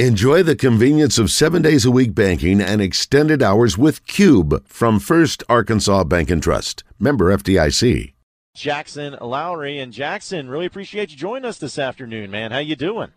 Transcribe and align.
Enjoy 0.00 0.42
the 0.42 0.56
convenience 0.56 1.18
of 1.20 1.30
seven 1.30 1.62
days 1.62 1.84
a 1.84 1.90
week 1.92 2.16
banking 2.16 2.60
and 2.60 2.82
extended 2.82 3.44
hours 3.44 3.78
with 3.78 4.04
Cube 4.08 4.66
from 4.66 4.98
First 4.98 5.44
Arkansas 5.48 6.02
Bank 6.02 6.30
and 6.30 6.42
Trust. 6.42 6.82
Member 6.98 7.26
FDIC. 7.26 8.12
Jackson 8.56 9.16
Lowery 9.20 9.78
and 9.78 9.92
Jackson, 9.92 10.48
really 10.48 10.66
appreciate 10.66 11.12
you 11.12 11.16
joining 11.16 11.44
us 11.44 11.58
this 11.58 11.78
afternoon, 11.78 12.32
man. 12.32 12.50
How 12.50 12.58
you 12.58 12.74
doing? 12.74 13.12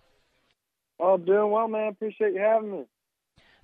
Oh, 1.00 1.18
doing 1.18 1.50
well, 1.50 1.68
man. 1.68 1.88
Appreciate 1.88 2.34
you 2.34 2.42
having 2.42 2.72
me. 2.72 2.86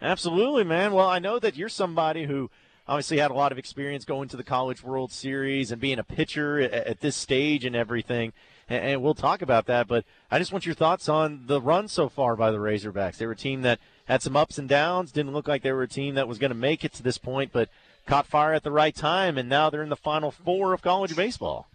Absolutely, 0.01 0.63
man. 0.63 0.93
Well, 0.93 1.07
I 1.07 1.19
know 1.19 1.37
that 1.37 1.55
you're 1.55 1.69
somebody 1.69 2.25
who 2.25 2.49
obviously 2.87 3.19
had 3.19 3.29
a 3.29 3.35
lot 3.35 3.51
of 3.51 3.59
experience 3.59 4.05
going 4.05 4.27
to 4.29 4.37
the 4.37 4.43
College 4.43 4.81
World 4.81 5.11
Series 5.11 5.71
and 5.71 5.79
being 5.79 5.99
a 5.99 6.03
pitcher 6.03 6.59
at, 6.61 7.01
this 7.01 7.15
stage 7.15 7.63
and 7.63 7.75
everything 7.75 8.33
and 8.69 9.01
we'll 9.01 9.13
talk 9.13 9.41
about 9.41 9.65
that. 9.67 9.87
But 9.87 10.05
I 10.31 10.39
just 10.39 10.51
want 10.51 10.65
your 10.65 10.75
thoughts 10.75 11.09
on 11.09 11.43
the 11.47 11.61
run 11.61 11.87
so 11.87 12.09
far 12.09 12.35
by 12.35 12.51
the 12.51 12.57
Razorbacks. 12.57 13.17
They 13.17 13.25
were 13.25 13.33
a 13.33 13.37
team 13.37 13.61
that 13.61 13.79
had 14.05 14.21
some 14.21 14.35
ups 14.35 14.57
and 14.57 14.67
downs, 14.67 15.11
didn't 15.11 15.33
look 15.33 15.47
like 15.47 15.61
they 15.61 15.71
were 15.71 15.83
a 15.83 15.87
team 15.87 16.15
that 16.15 16.27
was 16.27 16.37
going 16.37 16.51
to 16.51 16.55
make 16.55 16.83
it 16.83 16.93
to 16.93 17.03
this 17.03 17.17
point, 17.17 17.51
but 17.53 17.69
caught 18.05 18.27
fire 18.27 18.53
at 18.53 18.63
the 18.63 18.71
right 18.71 18.95
time, 18.95 19.37
and 19.37 19.47
now 19.47 19.69
they're 19.69 19.83
in 19.83 19.89
the 19.89 19.95
final 19.95 20.31
four 20.31 20.73
of 20.73 20.81
college 20.81 21.15
baseball. 21.15 21.67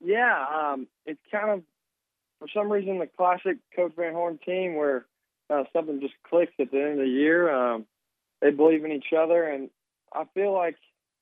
Yeah, 0.00 0.44
um, 0.54 0.86
it's 1.06 1.20
kind 1.30 1.50
of 1.50 1.62
for 2.38 2.48
some 2.54 2.70
reason 2.70 2.98
the 2.98 3.06
classic 3.06 3.56
Coach 3.74 3.92
Van 3.96 4.12
Horn 4.12 4.38
team 4.44 4.76
where 4.76 5.06
uh, 5.50 5.64
something 5.72 6.00
just 6.00 6.14
clicks 6.28 6.52
at 6.60 6.70
the 6.70 6.78
end 6.78 6.92
of 6.92 6.98
the 6.98 7.08
year. 7.08 7.50
Um, 7.52 7.86
they 8.40 8.50
believe 8.50 8.84
in 8.84 8.92
each 8.92 9.12
other, 9.18 9.44
and 9.44 9.70
I 10.12 10.24
feel 10.34 10.52
like 10.52 10.76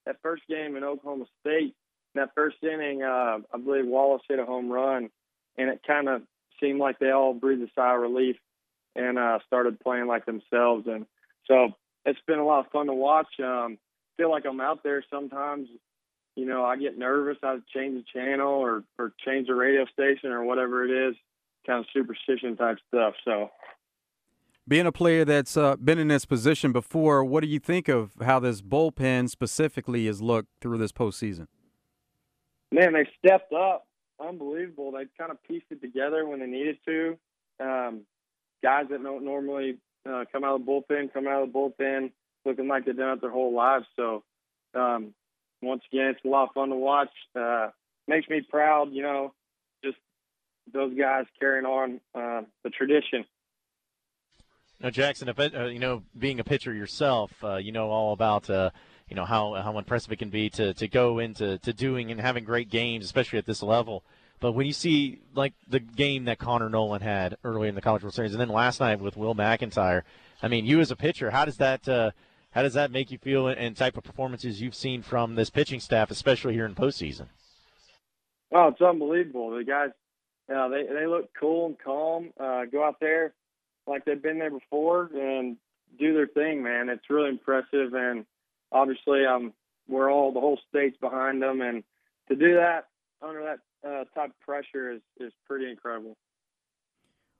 that 0.04 0.16
first 0.22 0.42
game 0.48 0.76
in 0.76 0.84
Oklahoma 0.84 1.24
State, 1.40 1.74
that 2.16 2.34
first 2.34 2.56
inning, 2.62 3.02
uh, 3.02 3.38
I 3.52 3.58
believe 3.62 3.86
Wallace 3.86 4.22
hit 4.28 4.38
a 4.38 4.44
home 4.44 4.70
run, 4.70 5.10
and 5.56 5.70
it 5.70 5.80
kind 5.86 6.08
of 6.08 6.22
seemed 6.60 6.80
like 6.80 6.98
they 6.98 7.10
all 7.10 7.34
breathed 7.34 7.62
a 7.62 7.70
sigh 7.74 7.94
of 7.94 8.00
relief 8.00 8.36
and 8.94 9.18
uh, 9.18 9.38
started 9.46 9.80
playing 9.80 10.06
like 10.06 10.26
themselves. 10.26 10.86
And 10.86 11.06
so 11.46 11.70
it's 12.04 12.18
been 12.26 12.38
a 12.38 12.44
lot 12.44 12.64
of 12.64 12.72
fun 12.72 12.86
to 12.86 12.94
watch. 12.94 13.28
Um, 13.42 13.78
feel 14.16 14.30
like 14.30 14.44
I'm 14.46 14.60
out 14.60 14.82
there 14.82 15.04
sometimes. 15.10 15.68
You 16.34 16.46
know, 16.46 16.64
I 16.64 16.76
get 16.76 16.98
nervous. 16.98 17.38
I 17.42 17.58
change 17.74 18.04
the 18.04 18.20
channel 18.20 18.52
or 18.52 18.84
or 18.98 19.12
change 19.24 19.46
the 19.46 19.54
radio 19.54 19.86
station 19.86 20.30
or 20.32 20.44
whatever 20.44 20.84
it 20.84 21.10
is, 21.10 21.16
kind 21.66 21.80
of 21.80 21.86
superstition 21.92 22.56
type 22.56 22.78
stuff. 22.88 23.14
So 23.24 23.50
being 24.68 24.86
a 24.86 24.92
player 24.92 25.24
that's 25.24 25.56
uh, 25.56 25.76
been 25.76 25.98
in 25.98 26.08
this 26.08 26.24
position 26.24 26.72
before, 26.72 27.24
what 27.24 27.42
do 27.42 27.48
you 27.48 27.58
think 27.58 27.88
of 27.88 28.12
how 28.22 28.40
this 28.40 28.60
bullpen 28.60 29.30
specifically 29.30 30.06
has 30.06 30.20
looked 30.20 30.48
through 30.60 30.78
this 30.78 30.92
postseason? 30.92 31.46
Man, 32.72 32.92
they 32.92 33.08
stepped 33.18 33.52
up. 33.52 33.86
Unbelievable. 34.18 34.92
They 34.92 35.06
kind 35.18 35.30
of 35.30 35.42
pieced 35.42 35.66
it 35.70 35.80
together 35.82 36.26
when 36.26 36.40
they 36.40 36.46
needed 36.46 36.78
to. 36.86 37.18
Um, 37.60 38.02
guys 38.62 38.86
that 38.90 39.02
don't 39.02 39.24
normally 39.24 39.76
uh, 40.08 40.24
come 40.32 40.44
out 40.44 40.60
of 40.60 40.64
the 40.64 40.70
bullpen, 40.72 41.12
come 41.12 41.26
out 41.26 41.42
of 41.42 41.52
the 41.52 41.58
bullpen 41.58 42.10
looking 42.46 42.68
like 42.68 42.86
they've 42.86 42.96
done 42.96 43.18
it 43.18 43.20
their 43.20 43.30
whole 43.30 43.54
lives. 43.54 43.86
So, 43.96 44.22
um, 44.74 45.12
once 45.60 45.82
again, 45.92 46.06
it's 46.06 46.24
a 46.24 46.28
lot 46.28 46.44
of 46.44 46.54
fun 46.54 46.70
to 46.70 46.76
watch. 46.76 47.10
Uh, 47.38 47.68
makes 48.06 48.28
me 48.28 48.40
proud, 48.40 48.92
you 48.92 49.02
know, 49.02 49.34
just 49.84 49.96
those 50.72 50.96
guys 50.96 51.24
carrying 51.38 51.66
on 51.66 52.00
uh, 52.14 52.42
the 52.62 52.70
tradition. 52.70 53.24
Now, 54.80 54.90
Jackson, 54.90 55.28
if 55.28 55.38
it, 55.38 55.54
uh, 55.54 55.64
you 55.64 55.78
know, 55.78 56.02
being 56.16 56.38
a 56.38 56.44
pitcher 56.44 56.72
yourself, 56.72 57.32
uh, 57.42 57.56
you 57.56 57.72
know 57.72 57.88
all 57.88 58.12
about 58.12 58.48
uh, 58.50 58.70
you 59.08 59.16
know 59.16 59.24
how 59.24 59.54
how 59.54 59.78
impressive 59.78 60.12
it 60.12 60.18
can 60.18 60.30
be 60.30 60.50
to 60.50 60.74
to 60.74 60.88
go 60.88 61.18
into 61.18 61.58
to 61.58 61.72
doing 61.72 62.10
and 62.10 62.20
having 62.20 62.44
great 62.44 62.70
games, 62.70 63.04
especially 63.04 63.38
at 63.38 63.46
this 63.46 63.62
level. 63.62 64.02
But 64.40 64.52
when 64.52 64.66
you 64.66 64.72
see 64.72 65.20
like 65.34 65.54
the 65.68 65.80
game 65.80 66.24
that 66.24 66.38
Connor 66.38 66.68
Noland 66.68 67.02
had 67.02 67.36
early 67.44 67.68
in 67.68 67.74
the 67.74 67.80
College 67.80 68.02
World 68.02 68.14
Series, 68.14 68.32
and 68.32 68.40
then 68.40 68.48
last 68.48 68.80
night 68.80 69.00
with 69.00 69.16
Will 69.16 69.34
McIntyre, 69.34 70.02
I 70.42 70.48
mean, 70.48 70.66
you 70.66 70.80
as 70.80 70.90
a 70.90 70.96
pitcher, 70.96 71.30
how 71.30 71.44
does 71.44 71.56
that 71.56 71.88
uh, 71.88 72.10
how 72.50 72.62
does 72.62 72.74
that 72.74 72.90
make 72.90 73.10
you 73.10 73.18
feel, 73.18 73.48
and 73.48 73.76
type 73.76 73.96
of 73.96 74.04
performances 74.04 74.60
you've 74.60 74.74
seen 74.74 75.02
from 75.02 75.34
this 75.34 75.50
pitching 75.50 75.80
staff, 75.80 76.10
especially 76.10 76.54
here 76.54 76.66
in 76.66 76.74
postseason? 76.74 77.26
Oh, 78.52 78.68
it's 78.68 78.80
unbelievable. 78.80 79.56
The 79.56 79.64
guys, 79.64 79.90
uh, 80.54 80.68
they 80.68 80.84
they 80.84 81.06
look 81.06 81.30
cool 81.38 81.66
and 81.66 81.78
calm. 81.78 82.32
Uh, 82.38 82.64
go 82.64 82.84
out 82.84 83.00
there 83.00 83.34
like 83.86 84.04
they've 84.04 84.22
been 84.22 84.38
there 84.38 84.50
before 84.50 85.10
and 85.14 85.56
do 85.98 86.14
their 86.14 86.26
thing, 86.26 86.62
man. 86.62 86.88
It's 86.88 87.08
really 87.08 87.30
impressive, 87.30 87.94
and 87.94 88.24
obviously, 88.72 89.24
um, 89.24 89.52
we're 89.88 90.10
all 90.10 90.32
the 90.32 90.40
whole 90.40 90.58
state's 90.68 90.96
behind 90.98 91.42
them, 91.42 91.60
and 91.60 91.82
to 92.28 92.36
do 92.36 92.54
that 92.54 92.86
under 93.22 93.42
that 93.42 93.88
uh, 93.88 94.04
type 94.14 94.30
of 94.30 94.40
pressure 94.40 94.92
is 94.92 95.00
is 95.18 95.32
pretty 95.46 95.70
incredible. 95.70 96.16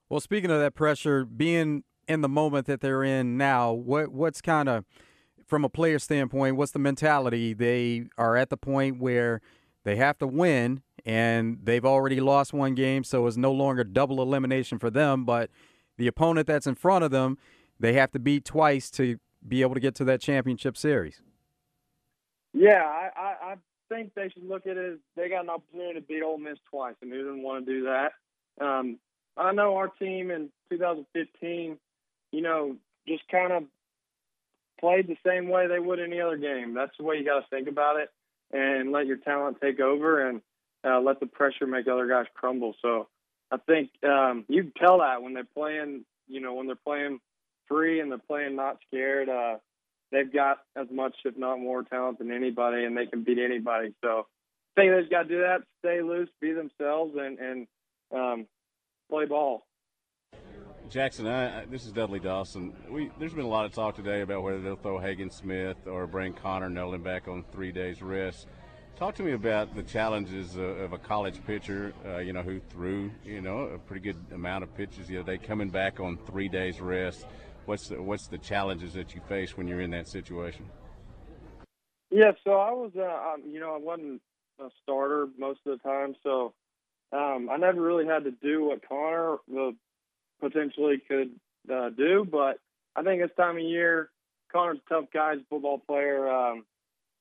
Well, 0.09 0.21
speaking 0.21 0.51
of 0.51 0.61
that 0.61 0.75
pressure, 0.75 1.25
being 1.25 1.83
in 2.07 2.21
the 2.21 2.29
moment 2.29 2.67
that 2.67 2.81
they're 2.81 3.03
in 3.03 3.37
now, 3.37 3.73
what 3.73 4.09
what's 4.13 4.41
kind 4.41 4.69
of 4.69 4.85
from 5.47 5.65
a 5.65 5.69
player 5.69 5.99
standpoint, 5.99 6.57
what's 6.57 6.73
the 6.73 6.79
mentality? 6.79 7.53
They 7.53 8.07
are 8.19 8.37
at 8.37 8.51
the 8.51 8.57
point 8.57 8.99
where 8.99 9.41
they 9.85 9.97
have 9.97 10.19
to 10.19 10.27
win, 10.27 10.83
and 11.05 11.59
they've 11.63 11.85
already 11.85 12.21
lost 12.21 12.53
one 12.53 12.75
game, 12.75 13.05
so 13.05 13.27
it's 13.27 13.37
no 13.37 13.53
longer 13.53 13.85
double 13.85 14.21
elimination 14.21 14.79
for 14.79 14.91
them. 14.91 15.25
But 15.25 15.51
the 15.99 16.09
opponent 16.09 16.47
that's 16.47 16.67
in 16.67 16.75
front 16.75 17.05
of 17.05 17.11
them, 17.11 17.39
they 17.79 17.93
have 17.93 18.11
to 18.13 18.19
beat 18.19 18.45
twice 18.45 18.91
to 18.93 19.19
be 19.49 19.63
able 19.63 19.75
to 19.75 19.81
get 19.81 19.95
to 19.97 20.05
that 20.05 20.21
championship 20.21 20.77
series. 20.77 21.21
Yeah, 22.53 22.83
I, 22.83 23.11
I, 23.17 23.53
I 23.53 23.55
think 23.89 24.15
they 24.15 24.29
should 24.31 24.49
look 24.49 24.67
at 24.67 24.77
it 24.77 24.93
as 24.95 24.99
they 25.17 25.29
got 25.29 25.45
an 25.45 25.51
opportunity 25.51 26.01
to 26.01 26.07
beat 26.07 26.23
Ole 26.23 26.39
Miss 26.39 26.59
twice, 26.71 26.95
and 27.03 27.11
who 27.11 27.19
didn't 27.19 27.43
want 27.43 27.67
to 27.67 27.73
do 27.73 27.85
that? 27.85 28.13
Um, 28.61 28.99
I 29.37 29.53
know 29.53 29.77
our 29.77 29.89
team 29.89 30.31
in 30.31 30.49
2015, 30.71 31.79
you 32.33 32.41
know, 32.41 32.77
just 33.07 33.29
kind 33.29 33.53
of 33.53 33.65
played 34.81 35.07
the 35.07 35.17
same 35.27 35.49
way 35.49 35.67
they 35.67 35.79
would 35.79 36.01
any 36.01 36.21
other 36.21 36.37
game. 36.37 36.75
That's 36.75 36.97
the 36.99 37.05
way 37.05 37.17
you 37.17 37.25
got 37.25 37.41
to 37.41 37.47
think 37.51 37.69
about 37.69 38.01
it, 38.01 38.11
and 38.53 38.93
let 38.93 39.07
your 39.07 39.19
talent 39.19 39.59
take 39.61 39.81
over, 39.81 40.29
and 40.29 40.41
uh, 40.85 41.01
let 41.01 41.21
the 41.21 41.27
pressure 41.27 41.67
make 41.67 41.89
other 41.89 42.09
guys 42.09 42.27
crumble. 42.35 42.75
So 42.81 43.09
I 43.51 43.59
think 43.59 43.91
um, 44.03 44.45
you 44.49 44.63
can 44.63 44.73
tell 44.73 44.99
that 44.99 45.23
when 45.23 45.35
they're 45.35 45.45
playing, 45.45 46.05
you 46.27 46.41
know, 46.41 46.55
when 46.55 46.67
they're 46.67 46.77
playing 46.77 47.21
free 47.69 48.01
and 48.01 48.11
they're 48.11 48.19
playing 48.19 48.57
not 48.57 48.79
scared. 48.87 49.29
Uh, 49.29 49.57
they've 50.13 50.33
got 50.33 50.59
as 50.77 50.87
much, 50.91 51.15
if 51.25 51.37
not 51.37 51.59
more, 51.59 51.83
talent 51.83 52.19
than 52.19 52.33
anybody, 52.33 52.85
and 52.85 52.97
they 52.97 53.07
can 53.07 53.23
beat 53.23 53.39
anybody. 53.39 53.95
So 54.03 54.27
I 54.77 54.81
think 54.81 54.93
they've 54.93 55.11
got 55.11 55.25
to 55.25 55.29
do 55.29 55.41
that, 55.41 55.63
stay 55.81 56.03
loose, 56.03 56.29
be 56.41 56.53
themselves, 56.53 57.15
and 57.17 57.39
and 57.39 57.67
um, 58.15 58.47
play 59.11 59.27
ball. 59.27 59.67
Jackson, 60.89 61.27
I, 61.27 61.63
I, 61.63 61.65
this 61.65 61.85
is 61.85 61.91
Dudley 61.91 62.21
Dawson. 62.21 62.73
We, 62.89 63.11
there's 63.19 63.35
been 63.35 63.45
a 63.45 63.49
lot 63.49 63.65
of 63.65 63.73
talk 63.73 63.97
today 63.97 64.21
about 64.21 64.45
whether 64.45 64.61
they'll 64.61 64.77
throw 64.77 64.99
Hagen 65.01 65.31
Smith 65.31 65.77
or 65.87 66.07
bring 66.07 66.33
Connor 66.33 66.71
Noland 66.71 67.03
back 67.03 67.27
on 67.27 67.45
three 67.51 67.73
days 67.73 68.01
rest. 68.03 68.47
Talk 68.97 69.17
to 69.17 69.25
me 69.25 69.33
about 69.33 69.75
the 69.75 69.83
challenges 69.83 70.55
of, 70.55 70.79
of 70.79 70.93
a 70.93 70.99
college 70.99 71.45
pitcher, 71.45 71.93
uh, 72.07 72.19
you 72.19 72.33
know, 72.33 72.43
who 72.43 72.61
threw, 72.61 73.11
you 73.25 73.41
know, 73.41 73.63
a 73.63 73.79
pretty 73.79 74.01
good 74.01 74.17
amount 74.33 74.63
of 74.63 74.75
pitches 74.77 75.09
the 75.09 75.19
other 75.19 75.37
day, 75.37 75.45
coming 75.45 75.69
back 75.69 75.99
on 75.99 76.19
three 76.25 76.49
days 76.49 76.81
rest 76.81 77.27
what's 77.67 77.89
the, 77.89 78.01
what's 78.01 78.27
the 78.29 78.39
challenges 78.39 78.95
that 78.95 79.15
you 79.15 79.21
face 79.29 79.57
when 79.57 79.69
you're 79.69 79.81
in 79.81 79.91
that 79.91 80.09
situation? 80.09 80.67
Yeah, 82.11 82.33
so 82.45 82.53
I 82.53 82.73
was, 82.73 82.93
uh, 82.97 83.03
um, 83.03 83.43
you 83.51 83.61
know, 83.61 83.75
I 83.75 83.79
wasn't 83.79 84.23
a 84.59 84.69
starter 84.83 85.29
most 85.39 85.61
of 85.67 85.79
the 85.79 85.89
time, 85.89 86.15
so 86.23 86.55
um, 87.13 87.49
I 87.51 87.57
never 87.57 87.81
really 87.81 88.07
had 88.07 88.25
to 88.25 88.31
do 88.31 88.65
what 88.65 88.89
Connor 88.89 89.35
uh, 89.35 89.73
potentially 90.41 91.03
could 91.07 91.31
uh, 91.73 91.91
do. 91.91 92.27
But 92.31 92.59
I 92.95 93.03
think 93.03 93.21
this 93.21 93.31
time 93.37 93.57
of 93.57 93.63
year, 93.63 94.11
Connor's 94.53 94.79
a 94.91 94.95
tough 94.95 95.07
guy, 95.13 95.35
he's 95.35 95.43
a 95.43 95.47
football 95.51 95.79
player. 95.79 96.29
Um, 96.29 96.65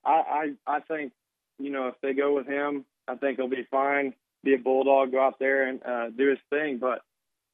I, 0.05 0.53
I 0.67 0.75
I 0.77 0.79
think 0.81 1.11
you 1.59 1.71
know 1.71 1.87
if 1.87 1.95
they 2.01 2.13
go 2.13 2.35
with 2.35 2.47
him, 2.47 2.85
I 3.07 3.15
think 3.15 3.37
he'll 3.37 3.47
be 3.47 3.67
fine. 3.69 4.13
Be 4.43 4.53
a 4.53 4.59
bulldog, 4.59 5.11
go 5.11 5.25
out 5.25 5.39
there 5.39 5.67
and 5.67 5.83
uh, 5.83 6.09
do 6.15 6.29
his 6.29 6.39
thing. 6.51 6.77
But 6.77 7.01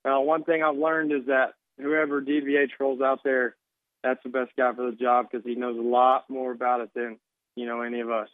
uh, 0.04 0.20
one 0.20 0.44
thing 0.44 0.62
I've 0.62 0.78
learned 0.78 1.14
is 1.14 1.26
that 1.28 1.54
whoever 1.80 2.22
DVH 2.22 2.72
rolls 2.80 3.02
out 3.02 3.20
there, 3.24 3.56
that's 4.04 4.22
the 4.24 4.30
best 4.30 4.52
guy 4.58 4.74
for 4.74 4.90
the 4.90 4.98
job 4.98 5.28
because 5.32 5.46
he 5.46 5.56
knows 5.56 5.78
a 5.78 5.82
lot 5.82 6.30
more 6.30 6.52
about 6.52 6.82
it 6.82 6.90
than 6.96 7.20
you 7.56 7.66
know 7.66 7.82
any 7.82 8.00
of 8.00 8.10
us. 8.10 8.30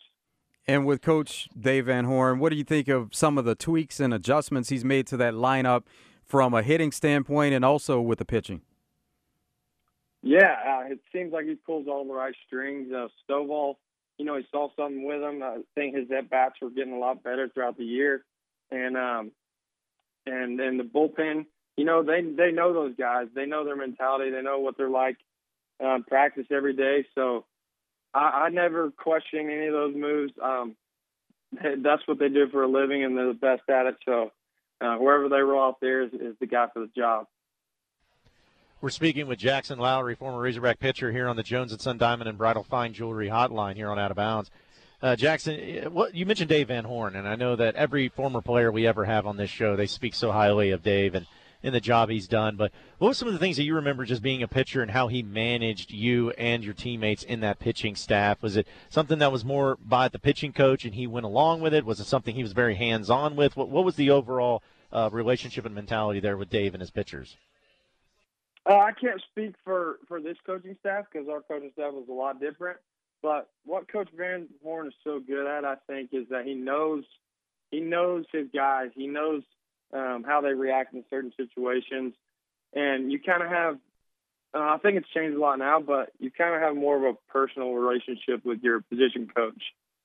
And 0.67 0.85
with 0.85 1.01
Coach 1.01 1.47
Dave 1.57 1.85
Van 1.85 2.05
Horn, 2.05 2.39
what 2.39 2.49
do 2.49 2.57
you 2.57 2.63
think 2.63 2.89
of 2.89 3.15
some 3.15 3.37
of 3.37 3.45
the 3.45 3.55
tweaks 3.55 3.99
and 3.99 4.13
adjustments 4.13 4.69
he's 4.69 4.83
made 4.83 5.07
to 5.07 5.17
that 5.17 5.33
lineup 5.33 5.83
from 6.25 6.53
a 6.53 6.61
hitting 6.61 6.91
standpoint 6.91 7.53
and 7.53 7.63
also 7.63 8.01
with 8.01 8.19
the 8.19 8.25
pitching? 8.25 8.61
Yeah, 10.21 10.55
uh, 10.67 10.91
it 10.91 10.99
seems 11.13 11.31
like 11.31 11.45
he 11.45 11.55
pulls 11.55 11.87
all 11.87 12.05
the 12.05 12.13
right 12.13 12.35
strings. 12.45 12.91
Uh, 12.91 13.07
Stovall, 13.29 13.75
you 14.17 14.25
know, 14.25 14.35
he 14.35 14.45
saw 14.51 14.69
something 14.75 15.05
with 15.05 15.21
him. 15.21 15.41
I 15.41 15.59
think 15.73 15.95
his 15.95 16.11
at 16.11 16.29
bats 16.29 16.55
were 16.61 16.69
getting 16.69 16.93
a 16.93 16.99
lot 16.99 17.23
better 17.23 17.47
throughout 17.47 17.77
the 17.77 17.85
year, 17.85 18.25
and 18.69 18.97
um, 18.97 19.31
and 20.25 20.59
and 20.59 20.79
the 20.79 20.83
bullpen 20.83 21.45
you 21.77 21.85
know 21.85 22.03
they 22.03 22.21
they 22.21 22.51
know 22.51 22.73
those 22.73 22.95
guys. 22.97 23.27
They 23.33 23.45
know 23.45 23.63
their 23.63 23.75
mentality. 23.75 24.31
They 24.31 24.41
know 24.41 24.59
what 24.59 24.77
they're 24.77 24.89
like. 24.89 25.17
Um, 25.79 26.03
practice 26.03 26.47
every 26.51 26.73
day, 26.73 27.05
so 27.13 27.45
I, 28.11 28.45
I 28.45 28.49
never 28.49 28.89
question 28.89 29.41
any 29.41 29.67
of 29.67 29.73
those 29.73 29.95
moves. 29.95 30.33
Um, 30.41 30.75
that's 31.83 32.01
what 32.07 32.17
they 32.17 32.29
do 32.29 32.49
for 32.49 32.63
a 32.63 32.67
living, 32.67 33.03
and 33.03 33.15
they're 33.15 33.27
the 33.27 33.33
best 33.33 33.61
at 33.69 33.85
it. 33.85 33.95
So 34.03 34.31
uh, 34.81 34.97
whoever 34.97 35.29
they 35.29 35.37
roll 35.37 35.63
out 35.63 35.77
there 35.79 36.01
is, 36.01 36.13
is 36.13 36.35
the 36.39 36.47
guy 36.47 36.65
for 36.73 36.79
the 36.79 36.89
job. 36.97 37.27
We're 38.81 38.89
speaking 38.89 39.27
with 39.27 39.39
Jackson 39.39 39.79
Lowery, 39.79 40.15
former 40.15 40.39
Razorback 40.39 40.79
pitcher, 40.79 41.11
here 41.11 41.27
on 41.27 41.35
the 41.35 41.43
Jones 41.43 41.71
and 41.71 41.81
Son 41.81 41.97
Diamond 41.97 42.29
and 42.29 42.37
Bridal 42.37 42.63
Fine 42.63 42.93
Jewelry 42.93 43.27
Hotline 43.27 43.75
here 43.75 43.89
on 43.89 43.97
Out 43.97 44.11
of 44.11 44.17
Bounds. 44.17 44.51
Uh, 45.01 45.15
Jackson, 45.15 45.85
uh, 45.85 45.89
what 45.89 46.15
you 46.15 46.25
mentioned 46.25 46.49
Dave 46.49 46.67
Van 46.67 46.83
Horn, 46.83 47.15
and 47.15 47.27
I 47.27 47.35
know 47.35 47.55
that 47.55 47.75
every 47.75 48.09
former 48.09 48.41
player 48.41 48.71
we 48.71 48.87
ever 48.87 49.05
have 49.05 49.27
on 49.27 49.37
this 49.37 49.49
show, 49.49 49.75
they 49.75 49.85
speak 49.85 50.15
so 50.15 50.31
highly 50.31 50.71
of 50.71 50.83
Dave 50.83 51.15
and 51.15 51.27
in 51.67 51.73
the 51.73 51.81
job 51.81 52.09
he's 52.09 52.27
done. 52.27 52.55
But 52.55 52.71
what 52.97 53.09
were 53.09 53.13
some 53.13 53.27
of 53.27 53.33
the 53.33 53.39
things 53.39 53.57
that 53.57 53.63
you 53.63 53.75
remember 53.75 54.05
just 54.05 54.21
being 54.21 54.41
a 54.41 54.47
pitcher 54.47 54.81
and 54.81 54.89
how 54.89 55.09
he 55.09 55.21
managed 55.21 55.91
you 55.91 56.31
and 56.31 56.63
your 56.63 56.73
teammates 56.73 57.23
in 57.23 57.41
that 57.41 57.59
pitching 57.59 57.95
staff? 57.95 58.41
Was 58.41 58.55
it 58.55 58.67
something 58.89 59.19
that 59.19 59.31
was 59.31 59.43
more 59.43 59.77
by 59.83 60.07
the 60.07 60.17
pitching 60.17 60.53
coach 60.53 60.85
and 60.85 60.95
he 60.95 61.05
went 61.05 61.25
along 61.25 61.59
with 61.61 61.73
it? 61.73 61.85
Was 61.85 61.99
it 61.99 62.05
something 62.05 62.33
he 62.33 62.43
was 62.43 62.53
very 62.53 62.75
hands 62.75 63.09
on 63.09 63.35
with? 63.35 63.57
What, 63.57 63.69
what 63.69 63.83
was 63.83 63.97
the 63.97 64.09
overall 64.09 64.63
uh, 64.91 65.09
relationship 65.11 65.65
and 65.65 65.75
mentality 65.75 66.21
there 66.21 66.37
with 66.37 66.49
Dave 66.49 66.73
and 66.73 66.81
his 66.81 66.91
pitchers? 66.91 67.35
Uh, 68.65 68.77
I 68.77 68.91
can't 68.93 69.21
speak 69.29 69.55
for, 69.63 69.97
for 70.07 70.21
this 70.21 70.37
coaching 70.45 70.77
staff 70.79 71.05
because 71.11 71.27
our 71.29 71.41
coaching 71.41 71.71
staff 71.73 71.93
was 71.93 72.07
a 72.09 72.13
lot 72.13 72.39
different. 72.39 72.77
But 73.21 73.49
what 73.65 73.91
Coach 73.91 74.09
Van 74.15 74.47
Horn 74.63 74.87
is 74.87 74.93
so 75.03 75.19
good 75.19 75.47
at, 75.47 75.65
I 75.65 75.75
think, 75.87 76.09
is 76.13 76.29
that 76.29 76.45
he 76.45 76.53
knows 76.53 77.03
he 77.71 77.81
knows 77.81 78.25
his 78.31 78.47
guys. 78.53 78.91
He 78.95 79.07
knows 79.07 79.43
um, 79.93 80.23
how 80.25 80.41
they 80.41 80.53
react 80.53 80.93
in 80.93 81.03
certain 81.09 81.33
situations, 81.37 82.13
and 82.73 83.11
you 83.11 83.19
kind 83.19 83.43
of 83.43 83.49
have. 83.49 83.77
Uh, 84.53 84.75
I 84.75 84.77
think 84.77 84.97
it's 84.97 85.09
changed 85.09 85.35
a 85.35 85.39
lot 85.39 85.59
now, 85.59 85.81
but 85.81 86.11
you 86.19 86.31
kind 86.31 86.55
of 86.55 86.61
have 86.61 86.75
more 86.75 86.97
of 86.97 87.03
a 87.03 87.31
personal 87.31 87.73
relationship 87.73 88.45
with 88.45 88.63
your 88.63 88.81
position 88.81 89.29
coach, 89.33 89.61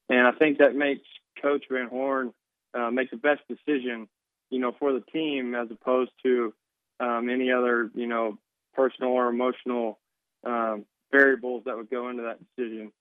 and 0.08 0.26
I 0.26 0.32
think 0.32 0.58
that 0.58 0.75
makes 0.75 1.06
Coach 1.40 1.64
Van 1.70 1.88
Horn 1.88 2.32
uh, 2.75 2.90
make 2.90 3.11
the 3.11 3.17
best 3.17 3.40
decision, 3.49 4.08
you 4.50 4.58
know, 4.58 4.75
for 4.79 4.93
the 4.93 5.00
team 5.00 5.55
as 5.55 5.69
opposed 5.70 6.11
to 6.25 6.52
um, 7.00 7.29
any 7.29 7.50
other, 7.52 7.90
you 7.94 8.06
know, 8.06 8.38
personal 8.75 9.12
or 9.12 9.29
emotional 9.29 9.99
um, 10.44 10.84
variables 11.11 11.64
that 11.64 11.76
would 11.76 11.90
go 11.90 12.08
into 12.08 12.23
that 12.23 12.38
decision. 12.56 12.93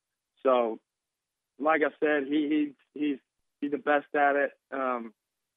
So, 0.43 0.79
like 1.59 1.81
I 1.83 1.91
said, 1.99 2.27
he, 2.27 2.73
he's 2.93 3.01
he's 3.01 3.17
he's 3.61 3.71
the 3.71 3.77
best 3.77 4.07
at 4.15 4.35
it. 4.35 4.51
Um, 4.71 5.13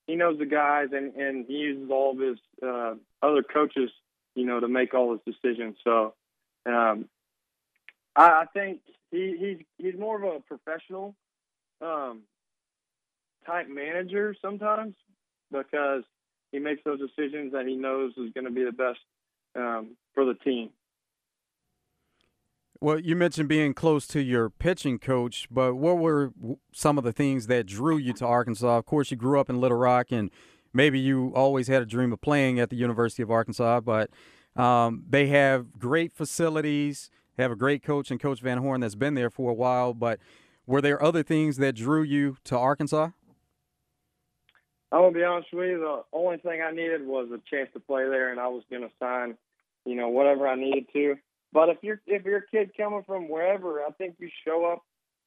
he 0.06 0.16
knows 0.16 0.38
the 0.38 0.46
guys, 0.46 0.88
and 0.92 1.14
and 1.14 1.46
he 1.46 1.54
uses 1.54 1.90
all 1.90 2.12
of 2.12 2.18
his 2.18 2.38
uh, 2.62 2.94
other 3.22 3.42
coaches, 3.42 3.90
you 4.34 4.46
know, 4.46 4.60
to 4.60 4.68
make 4.68 4.94
all 4.94 5.12
his 5.12 5.34
decisions. 5.34 5.76
So, 5.84 6.14
um, 6.66 7.06
I, 8.16 8.26
I 8.26 8.44
think 8.52 8.80
he 9.10 9.36
he's 9.38 9.66
he's 9.78 9.98
more 9.98 10.22
of 10.22 10.34
a 10.36 10.40
professional 10.40 11.14
um, 11.80 12.22
type 13.46 13.68
manager 13.68 14.34
sometimes 14.40 14.94
because 15.50 16.02
he 16.52 16.58
makes 16.58 16.82
those 16.84 17.00
decisions 17.00 17.52
that 17.52 17.66
he 17.66 17.74
knows 17.74 18.12
is 18.16 18.32
going 18.32 18.44
to 18.44 18.50
be 18.50 18.64
the 18.64 18.72
best 18.72 19.00
um, 19.56 19.96
for 20.14 20.24
the 20.24 20.34
team. 20.34 20.70
Well, 22.84 23.00
you 23.00 23.16
mentioned 23.16 23.48
being 23.48 23.72
close 23.72 24.06
to 24.08 24.20
your 24.20 24.50
pitching 24.50 24.98
coach, 24.98 25.48
but 25.50 25.76
what 25.76 25.96
were 25.96 26.34
some 26.70 26.98
of 26.98 27.04
the 27.04 27.14
things 27.14 27.46
that 27.46 27.64
drew 27.64 27.96
you 27.96 28.12
to 28.12 28.26
Arkansas? 28.26 28.76
Of 28.76 28.84
course, 28.84 29.10
you 29.10 29.16
grew 29.16 29.40
up 29.40 29.48
in 29.48 29.58
Little 29.58 29.78
Rock, 29.78 30.12
and 30.12 30.30
maybe 30.74 31.00
you 31.00 31.32
always 31.34 31.66
had 31.66 31.80
a 31.80 31.86
dream 31.86 32.12
of 32.12 32.20
playing 32.20 32.60
at 32.60 32.68
the 32.68 32.76
University 32.76 33.22
of 33.22 33.30
Arkansas, 33.30 33.80
but 33.80 34.10
um, 34.54 35.02
they 35.08 35.28
have 35.28 35.78
great 35.78 36.12
facilities, 36.12 37.10
have 37.38 37.50
a 37.50 37.56
great 37.56 37.82
coach 37.82 38.10
and 38.10 38.20
Coach 38.20 38.42
Van 38.42 38.58
Horn 38.58 38.82
that's 38.82 38.96
been 38.96 39.14
there 39.14 39.30
for 39.30 39.50
a 39.50 39.54
while. 39.54 39.94
But 39.94 40.20
were 40.66 40.82
there 40.82 41.02
other 41.02 41.22
things 41.22 41.56
that 41.56 41.76
drew 41.76 42.02
you 42.02 42.36
to 42.44 42.58
Arkansas? 42.58 43.08
I'm 44.92 45.00
gonna 45.00 45.12
be 45.12 45.24
honest 45.24 45.48
with 45.54 45.70
you. 45.70 45.78
The 45.78 46.02
only 46.12 46.36
thing 46.36 46.60
I 46.60 46.70
needed 46.70 47.06
was 47.06 47.30
a 47.32 47.40
chance 47.48 47.70
to 47.72 47.80
play 47.80 48.06
there, 48.06 48.30
and 48.30 48.38
I 48.38 48.48
was 48.48 48.62
gonna 48.70 48.90
sign, 49.00 49.38
you 49.86 49.94
know, 49.94 50.10
whatever 50.10 50.46
I 50.46 50.56
needed 50.56 50.84
to. 50.92 51.16
But 51.54 51.68
if 51.68 51.78
you're 51.82 52.00
if 52.06 52.24
you're 52.24 52.38
a 52.38 52.46
kid 52.50 52.72
coming 52.76 53.04
from 53.06 53.28
wherever, 53.28 53.80
I 53.80 53.90
think 53.92 54.16
you 54.18 54.28
show 54.44 54.64
up 54.66 54.82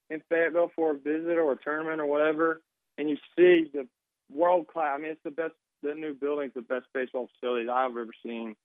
in 0.10 0.22
Fayetteville 0.30 0.72
for 0.76 0.92
a 0.92 0.98
visit 0.98 1.38
or 1.38 1.54
a 1.54 1.58
tournament 1.58 2.02
or 2.02 2.06
whatever, 2.06 2.62
and 2.98 3.10
you 3.10 3.16
see 3.36 3.72
the 3.74 3.88
world 4.32 4.68
class. 4.68 4.96
I 4.96 5.02
mean, 5.02 5.12
it's 5.12 5.24
the 5.24 5.32
best. 5.32 5.54
The 5.84 5.94
new 5.94 6.14
building's 6.14 6.54
the 6.54 6.62
best 6.62 6.86
baseball 6.94 7.30
facility 7.40 7.70
I've 7.70 7.92
ever 7.92 8.12
seen, 8.26 8.56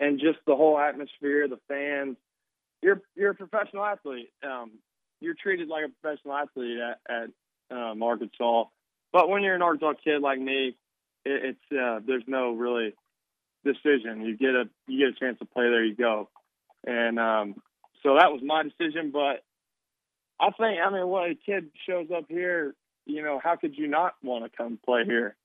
and 0.00 0.18
just 0.18 0.38
the 0.44 0.56
whole 0.56 0.76
atmosphere, 0.76 1.46
the 1.46 1.60
fans. 1.68 2.16
You're 2.82 3.00
you're 3.14 3.30
a 3.30 3.34
professional 3.34 3.84
athlete. 3.84 4.30
Um, 4.42 4.72
you're 5.20 5.36
treated 5.40 5.68
like 5.68 5.84
a 5.84 5.92
professional 6.02 6.34
athlete 6.34 6.78
at, 6.80 6.98
at 7.08 7.76
um, 7.76 8.02
Arkansas. 8.02 8.64
But 9.12 9.28
when 9.28 9.44
you're 9.44 9.54
an 9.54 9.62
Arkansas 9.62 9.94
kid 10.02 10.20
like 10.20 10.40
me, 10.40 10.76
it, 11.24 11.56
it's 11.70 11.80
uh, 11.80 12.00
there's 12.04 12.24
no 12.26 12.54
really 12.54 12.92
decision. 13.64 14.22
You 14.22 14.36
get 14.36 14.56
a 14.56 14.64
you 14.88 15.06
get 15.06 15.16
a 15.16 15.20
chance 15.24 15.38
to 15.38 15.44
play 15.44 15.68
there, 15.68 15.84
you 15.84 15.94
go. 15.94 16.28
And 16.86 17.18
um, 17.18 17.54
so 18.02 18.16
that 18.16 18.32
was 18.32 18.40
my 18.44 18.62
decision. 18.62 19.10
But 19.10 19.42
I 20.40 20.50
think, 20.50 20.78
I 20.84 20.90
mean, 20.90 21.08
when 21.08 21.30
a 21.30 21.34
kid 21.34 21.70
shows 21.88 22.08
up 22.14 22.24
here, 22.28 22.74
you 23.06 23.22
know, 23.22 23.40
how 23.42 23.56
could 23.56 23.76
you 23.76 23.86
not 23.86 24.14
want 24.22 24.44
to 24.44 24.56
come 24.56 24.78
play 24.84 25.04
here? 25.04 25.36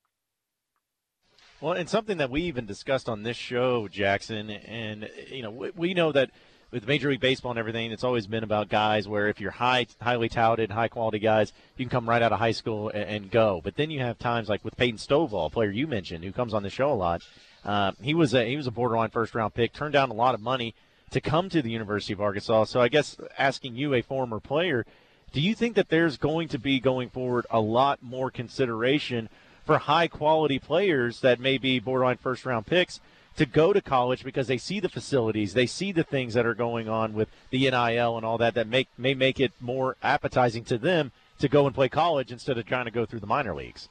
Well, 1.61 1.73
and 1.73 1.89
something 1.89 2.17
that 2.17 2.29
we 2.29 2.43
even 2.43 2.65
discussed 2.65 3.09
on 3.09 3.23
this 3.23 3.35
show, 3.35 3.89
Jackson, 3.89 4.49
and 4.49 5.09
you 5.29 5.41
know, 5.41 5.51
we, 5.51 5.71
we 5.71 5.93
know 5.93 6.13
that 6.13 6.31
with 6.71 6.87
Major 6.87 7.09
League 7.09 7.19
Baseball 7.19 7.51
and 7.51 7.59
everything, 7.59 7.91
it's 7.91 8.03
always 8.03 8.27
been 8.27 8.43
about 8.43 8.69
guys 8.69 9.07
where 9.07 9.27
if 9.27 9.41
you're 9.41 9.51
high, 9.51 9.87
highly 9.99 10.29
touted, 10.29 10.71
high 10.71 10.87
quality 10.87 11.19
guys, 11.19 11.51
you 11.75 11.85
can 11.85 11.89
come 11.89 12.07
right 12.07 12.21
out 12.21 12.31
of 12.31 12.39
high 12.39 12.51
school 12.51 12.89
and, 12.89 13.03
and 13.03 13.31
go. 13.31 13.59
But 13.61 13.75
then 13.75 13.91
you 13.91 13.99
have 13.99 14.17
times 14.17 14.47
like 14.47 14.63
with 14.63 14.77
Peyton 14.77 14.97
Stovall, 14.97 15.47
a 15.47 15.49
player 15.49 15.71
you 15.71 15.87
mentioned, 15.87 16.23
who 16.23 16.31
comes 16.31 16.53
on 16.53 16.63
the 16.63 16.69
show 16.69 16.91
a 16.91 16.93
lot. 16.93 17.21
Uh, 17.65 17.91
he 18.01 18.13
was 18.13 18.33
a 18.33 18.45
he 18.45 18.55
was 18.55 18.67
a 18.67 18.71
borderline 18.71 19.09
first 19.09 19.35
round 19.35 19.53
pick, 19.53 19.73
turned 19.73 19.93
down 19.93 20.11
a 20.11 20.13
lot 20.13 20.35
of 20.35 20.41
money 20.41 20.75
to 21.11 21.21
come 21.21 21.49
to 21.49 21.61
the 21.61 21.71
University 21.71 22.13
of 22.13 22.21
Arkansas. 22.21 22.65
So 22.65 22.81
I 22.81 22.87
guess 22.87 23.17
asking 23.37 23.75
you, 23.75 23.93
a 23.93 24.01
former 24.01 24.39
player, 24.39 24.85
do 25.31 25.41
you 25.41 25.55
think 25.55 25.75
that 25.75 25.89
there's 25.89 26.17
going 26.17 26.47
to 26.49 26.59
be 26.59 26.79
going 26.79 27.09
forward 27.09 27.45
a 27.49 27.59
lot 27.59 28.01
more 28.01 28.31
consideration 28.31 29.29
for 29.65 29.77
high 29.77 30.07
quality 30.07 30.57
players 30.57 31.21
that 31.21 31.39
may 31.39 31.57
be 31.57 31.79
borderline 31.79 32.17
first 32.17 32.45
round 32.45 32.65
picks 32.65 32.99
to 33.35 33.45
go 33.45 33.71
to 33.71 33.81
college 33.81 34.23
because 34.23 34.47
they 34.47 34.57
see 34.57 34.79
the 34.79 34.89
facilities, 34.89 35.53
they 35.53 35.67
see 35.67 35.91
the 35.91 36.03
things 36.03 36.33
that 36.33 36.45
are 36.45 36.55
going 36.55 36.89
on 36.89 37.13
with 37.13 37.29
the 37.51 37.69
NIL 37.69 38.17
and 38.17 38.25
all 38.25 38.37
that 38.37 38.55
that 38.55 38.67
make 38.67 38.87
may 38.97 39.13
make 39.13 39.39
it 39.39 39.53
more 39.59 39.95
appetizing 40.01 40.63
to 40.65 40.77
them 40.77 41.11
to 41.37 41.47
go 41.47 41.65
and 41.65 41.75
play 41.75 41.87
college 41.87 42.31
instead 42.31 42.57
of 42.57 42.65
trying 42.65 42.85
to 42.85 42.91
go 42.91 43.05
through 43.05 43.19
the 43.19 43.27
minor 43.27 43.55
leagues. 43.55 43.87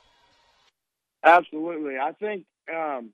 Absolutely, 1.24 1.96
I 1.96 2.12
think 2.12 2.44
um, 2.74 3.10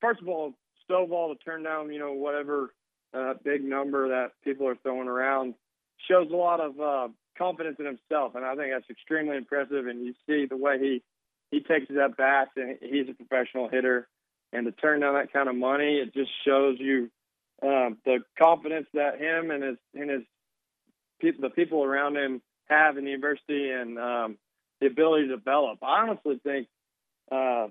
first 0.00 0.20
of 0.20 0.28
all, 0.28 0.54
Stovall 0.88 1.36
to 1.36 1.44
turn 1.44 1.62
down, 1.62 1.92
you 1.92 1.98
know, 1.98 2.12
whatever 2.12 2.72
uh, 3.12 3.34
big 3.44 3.64
number 3.64 4.08
that 4.08 4.32
people 4.44 4.66
are 4.68 4.76
throwing 4.76 5.08
around 5.08 5.54
shows 6.08 6.30
a 6.30 6.36
lot 6.36 6.60
of 6.60 6.80
uh, 6.80 7.08
confidence 7.36 7.76
in 7.78 7.86
himself, 7.86 8.34
and 8.34 8.44
I 8.44 8.54
think 8.54 8.72
that's 8.72 8.88
extremely 8.90 9.36
impressive. 9.36 9.86
And 9.86 10.04
you 10.04 10.14
see 10.26 10.46
the 10.46 10.56
way 10.56 10.78
he 10.78 11.02
he 11.50 11.60
takes 11.60 11.88
his 11.88 11.98
at 11.98 12.16
bats, 12.16 12.50
and 12.56 12.78
he's 12.80 13.08
a 13.08 13.14
professional 13.14 13.68
hitter. 13.68 14.08
And 14.52 14.66
to 14.66 14.72
turn 14.72 15.00
down 15.00 15.14
that 15.14 15.32
kind 15.32 15.48
of 15.48 15.54
money, 15.54 15.98
it 15.98 16.14
just 16.14 16.30
shows 16.44 16.76
you 16.78 17.10
uh, 17.62 17.90
the 18.04 18.18
confidence 18.38 18.86
that 18.94 19.20
him 19.20 19.50
and 19.50 19.62
his 19.62 19.76
and 19.94 20.10
his 20.10 20.22
the 21.40 21.50
people 21.50 21.84
around 21.84 22.16
him 22.16 22.40
have 22.68 22.96
in 22.96 23.04
the 23.04 23.10
university, 23.10 23.70
and 23.70 23.98
um, 23.98 24.38
the 24.80 24.86
ability 24.86 25.28
to 25.28 25.36
develop. 25.36 25.78
I 25.82 26.02
honestly 26.02 26.40
think 26.42 26.68
uh, 27.30 27.68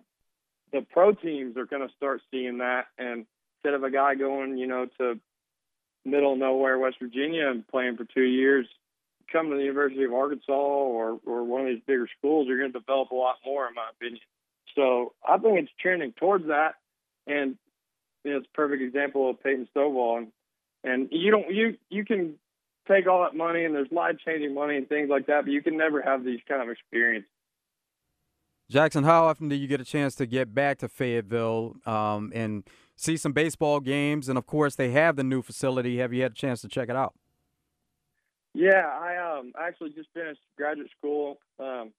the 0.71 0.85
pro 0.91 1.13
teams 1.13 1.57
are 1.57 1.65
going 1.65 1.87
to 1.87 1.93
start 1.95 2.21
seeing 2.31 2.59
that, 2.59 2.85
and 2.97 3.25
instead 3.57 3.73
of 3.73 3.83
a 3.83 3.91
guy 3.91 4.15
going, 4.15 4.57
you 4.57 4.67
know, 4.67 4.87
to 4.99 5.19
middle 6.05 6.33
of 6.33 6.39
nowhere 6.39 6.77
West 6.77 6.97
Virginia 7.01 7.49
and 7.49 7.67
playing 7.67 7.97
for 7.97 8.05
two 8.05 8.23
years, 8.23 8.67
come 9.31 9.49
to 9.49 9.55
the 9.55 9.63
University 9.63 10.03
of 10.03 10.13
Arkansas 10.13 10.53
or 10.53 11.19
or 11.25 11.43
one 11.43 11.61
of 11.61 11.67
these 11.67 11.83
bigger 11.85 12.07
schools, 12.17 12.47
you're 12.47 12.59
going 12.59 12.71
to 12.71 12.79
develop 12.79 13.11
a 13.11 13.15
lot 13.15 13.35
more, 13.45 13.67
in 13.67 13.73
my 13.73 13.89
opinion. 13.91 14.21
So 14.75 15.13
I 15.27 15.37
think 15.37 15.59
it's 15.59 15.71
trending 15.79 16.13
towards 16.13 16.47
that, 16.47 16.75
and 17.27 17.57
you 18.23 18.31
know, 18.31 18.37
it's 18.37 18.47
a 18.51 18.55
perfect 18.55 18.81
example 18.81 19.29
of 19.29 19.41
Peyton 19.41 19.67
Stovall. 19.75 20.17
And, 20.19 20.27
and 20.83 21.09
you 21.11 21.31
don't 21.31 21.53
you 21.53 21.77
you 21.89 22.05
can 22.05 22.35
take 22.87 23.07
all 23.07 23.23
that 23.23 23.35
money 23.35 23.65
and 23.65 23.75
there's 23.75 23.91
life 23.91 24.15
changing 24.25 24.53
money 24.53 24.75
and 24.75 24.89
things 24.89 25.09
like 25.09 25.27
that, 25.27 25.45
but 25.45 25.51
you 25.51 25.61
can 25.61 25.77
never 25.77 26.01
have 26.01 26.23
these 26.23 26.39
kind 26.47 26.61
of 26.61 26.69
experiences. 26.69 27.29
Jackson, 28.69 29.03
how 29.03 29.25
often 29.25 29.49
do 29.49 29.55
you 29.55 29.67
get 29.67 29.81
a 29.81 29.85
chance 29.85 30.13
to 30.15 30.25
get 30.25 30.53
back 30.53 30.77
to 30.79 30.87
Fayetteville 30.87 31.75
um, 31.85 32.31
and 32.35 32.63
see 32.99 33.15
some 33.15 33.31
baseball 33.31 33.79
games, 33.79 34.27
and 34.27 34.37
of 34.37 34.45
course 34.45 34.75
they 34.75 34.91
have 34.91 35.15
the 35.15 35.23
new 35.23 35.41
facility. 35.41 35.97
Have 35.97 36.13
you 36.13 36.21
had 36.21 36.33
a 36.33 36.35
chance 36.35 36.61
to 36.61 36.67
check 36.67 36.89
it 36.89 36.95
out? 36.95 37.13
Yeah, 38.53 38.85
I 38.85 39.37
um 39.37 39.53
actually 39.57 39.91
just 39.91 40.09
finished 40.13 40.41
graduate 40.57 40.89
school 40.97 41.39
um, 41.59 41.91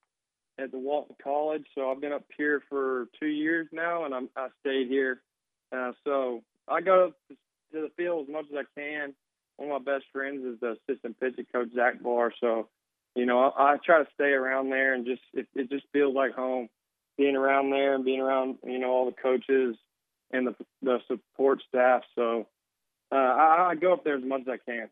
at 0.59 0.71
the 0.71 0.79
Walton 0.79 1.17
College, 1.23 1.65
so 1.75 1.91
I've 1.91 2.01
been 2.01 2.13
up 2.13 2.27
here 2.37 2.63
for 2.69 3.07
two 3.19 3.29
years 3.29 3.67
now, 3.73 4.05
and 4.05 4.15
I'm 4.15 4.29
I 4.37 4.49
stayed 4.61 4.89
here. 4.89 5.23
Uh, 5.73 5.93
so 6.05 6.43
I 6.69 6.81
go 6.81 7.13
to 7.31 7.37
the 7.73 7.91
field 7.97 8.27
as 8.29 8.33
much 8.33 8.47
as 8.53 8.59
I 8.59 8.81
can. 8.81 9.15
One 9.57 9.71
of 9.71 9.85
my 9.85 9.93
best 9.93 10.07
friends 10.13 10.45
is 10.45 10.59
the 10.61 10.77
assistant 10.89 11.19
pitching 11.21 11.47
coach 11.53 11.69
Zach 11.75 12.03
Barr, 12.03 12.33
so 12.41 12.69
you 13.15 13.25
know 13.25 13.39
I, 13.39 13.75
I 13.75 13.77
try 13.85 14.01
to 14.03 14.09
stay 14.13 14.33
around 14.33 14.69
there 14.69 14.93
and 14.93 15.07
just 15.07 15.23
it, 15.33 15.47
it 15.55 15.71
just 15.71 15.87
feels 15.95 16.15
like 16.15 16.35
home 16.35 16.69
being 17.17 17.37
around 17.37 17.71
there 17.71 17.95
and 17.95 18.05
being 18.05 18.21
around 18.21 18.59
you 18.65 18.79
know 18.79 18.91
all 18.91 19.07
the 19.07 19.13
coaches 19.13 19.77
and 20.33 20.47
the 20.47 20.55
the 20.83 20.99
support 21.09 21.63
staff. 21.69 22.03
So 22.15 22.47
uh, 23.13 23.17
I, 23.17 23.71
I 23.71 23.75
go 23.75 23.93
up 23.93 24.05
there 24.05 24.17
as 24.17 24.25
much 24.25 24.43
as 24.43 24.49
I 24.49 24.57
can. 24.59 24.89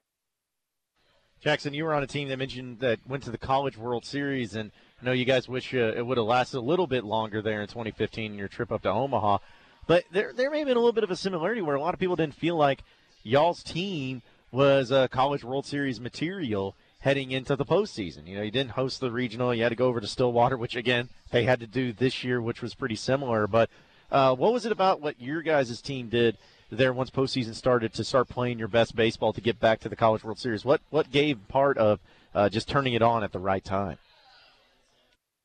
Jackson, 1.40 1.72
you 1.72 1.84
were 1.84 1.94
on 1.94 2.02
a 2.02 2.06
team 2.06 2.28
that 2.28 2.38
mentioned 2.38 2.80
that 2.80 2.98
went 3.06 3.22
to 3.22 3.30
the 3.30 3.38
College 3.38 3.76
World 3.76 4.04
Series, 4.04 4.56
and 4.56 4.72
I 5.00 5.04
know 5.04 5.12
you 5.12 5.24
guys 5.24 5.48
wish 5.48 5.72
uh, 5.72 5.92
it 5.96 6.04
would 6.04 6.18
have 6.18 6.26
lasted 6.26 6.58
a 6.58 6.60
little 6.60 6.88
bit 6.88 7.04
longer 7.04 7.40
there 7.40 7.62
in 7.62 7.68
2015 7.68 8.34
your 8.34 8.48
trip 8.48 8.72
up 8.72 8.82
to 8.82 8.90
Omaha. 8.90 9.38
But 9.86 10.04
there, 10.10 10.32
there 10.32 10.50
may 10.50 10.58
have 10.58 10.66
been 10.66 10.76
a 10.76 10.80
little 10.80 10.92
bit 10.92 11.04
of 11.04 11.10
a 11.12 11.16
similarity 11.16 11.62
where 11.62 11.76
a 11.76 11.80
lot 11.80 11.94
of 11.94 12.00
people 12.00 12.16
didn't 12.16 12.34
feel 12.34 12.56
like 12.56 12.82
y'all's 13.22 13.62
team 13.62 14.22
was 14.50 14.90
a 14.90 15.08
College 15.08 15.44
World 15.44 15.64
Series 15.64 16.00
material 16.00 16.74
heading 17.00 17.30
into 17.30 17.54
the 17.54 17.64
postseason. 17.64 18.26
You 18.26 18.36
know, 18.36 18.42
you 18.42 18.50
didn't 18.50 18.72
host 18.72 19.00
the 19.00 19.12
regional. 19.12 19.54
You 19.54 19.62
had 19.62 19.68
to 19.68 19.76
go 19.76 19.86
over 19.86 20.00
to 20.00 20.06
Stillwater, 20.06 20.56
which 20.56 20.74
again 20.74 21.08
they 21.30 21.44
had 21.44 21.60
to 21.60 21.66
do 21.66 21.92
this 21.92 22.24
year, 22.24 22.42
which 22.42 22.62
was 22.62 22.74
pretty 22.74 22.96
similar. 22.96 23.46
But 23.46 23.70
uh, 24.10 24.34
what 24.34 24.52
was 24.52 24.66
it 24.66 24.72
about 24.72 25.00
what 25.00 25.20
your 25.20 25.42
guys' 25.42 25.80
team 25.80 26.08
did 26.08 26.36
there 26.70 26.92
once 26.92 27.10
postseason 27.10 27.54
started 27.54 27.92
to 27.94 28.04
start 28.04 28.28
playing 28.28 28.58
your 28.58 28.68
best 28.68 28.94
baseball 28.94 29.32
to 29.32 29.40
get 29.40 29.58
back 29.58 29.80
to 29.80 29.88
the 29.88 29.96
College 29.96 30.24
World 30.24 30.38
Series? 30.38 30.64
What 30.64 30.80
what 30.90 31.10
gave 31.10 31.46
part 31.48 31.78
of 31.78 32.00
uh, 32.34 32.48
just 32.48 32.68
turning 32.68 32.94
it 32.94 33.02
on 33.02 33.22
at 33.24 33.32
the 33.32 33.38
right 33.38 33.64
time? 33.64 33.98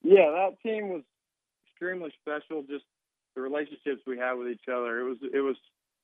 Yeah, 0.01 0.31
that 0.31 0.61
team 0.61 0.89
was 0.89 1.03
extremely 1.71 2.13
special. 2.21 2.63
Just 2.63 2.85
the 3.35 3.41
relationships 3.41 4.01
we 4.05 4.17
had 4.17 4.33
with 4.33 4.49
each 4.49 4.67
other. 4.67 4.99
It 4.99 5.03
was 5.03 5.17
it 5.33 5.41
was 5.41 5.55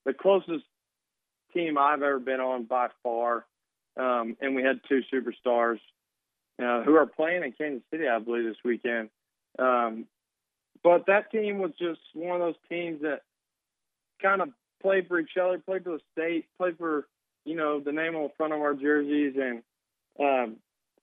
the 0.05 0.13
closest 0.13 0.65
team 1.53 1.77
I've 1.77 2.01
ever 2.01 2.19
been 2.19 2.39
on 2.39 2.65
by 2.65 2.87
far. 3.03 3.45
Um, 3.97 4.37
and 4.39 4.55
we 4.55 4.63
had 4.63 4.79
two 4.87 5.01
superstars 5.13 5.79
uh, 6.61 6.83
who 6.83 6.95
are 6.95 7.05
playing 7.05 7.43
in 7.43 7.51
Kansas 7.51 7.83
City, 7.91 8.07
I 8.07 8.19
believe, 8.19 8.45
this 8.45 8.63
weekend. 8.63 9.09
Um, 9.57 10.05
but 10.83 11.05
that 11.07 11.31
team 11.31 11.59
was 11.59 11.71
just 11.79 11.99
one 12.13 12.39
of 12.39 12.47
those 12.47 12.61
teams 12.69 13.01
that 13.01 13.21
kind 14.21 14.41
of 14.41 14.49
played 14.81 15.07
for 15.07 15.19
each 15.19 15.37
other, 15.41 15.59
played 15.59 15.83
for 15.83 15.91
the 15.91 16.01
state, 16.13 16.45
played 16.57 16.77
for 16.77 17.07
you 17.45 17.55
know 17.55 17.79
the 17.79 17.91
name 17.91 18.15
on 18.15 18.23
the 18.23 18.31
front 18.37 18.53
of 18.53 18.61
our 18.61 18.73
jerseys, 18.73 19.35
and 19.37 19.63
um, 20.19 20.57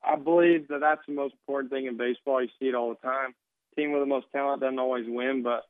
I 0.05 0.17
believe 0.17 0.69
that 0.69 0.81
that's 0.81 1.03
the 1.07 1.15
most 1.15 1.35
important 1.35 1.73
thing 1.73 1.87
in 1.87 1.97
baseball. 1.97 2.43
You 2.43 2.49
see 2.59 2.69
it 2.69 2.75
all 2.75 2.91
the 2.91 3.07
time. 3.07 3.35
Team 3.75 3.93
with 3.93 4.03
the 4.03 4.07
most 4.07 4.27
talent 4.33 4.63
doesn't 4.63 4.79
always 4.79 5.05
win, 5.07 5.43
but 5.43 5.65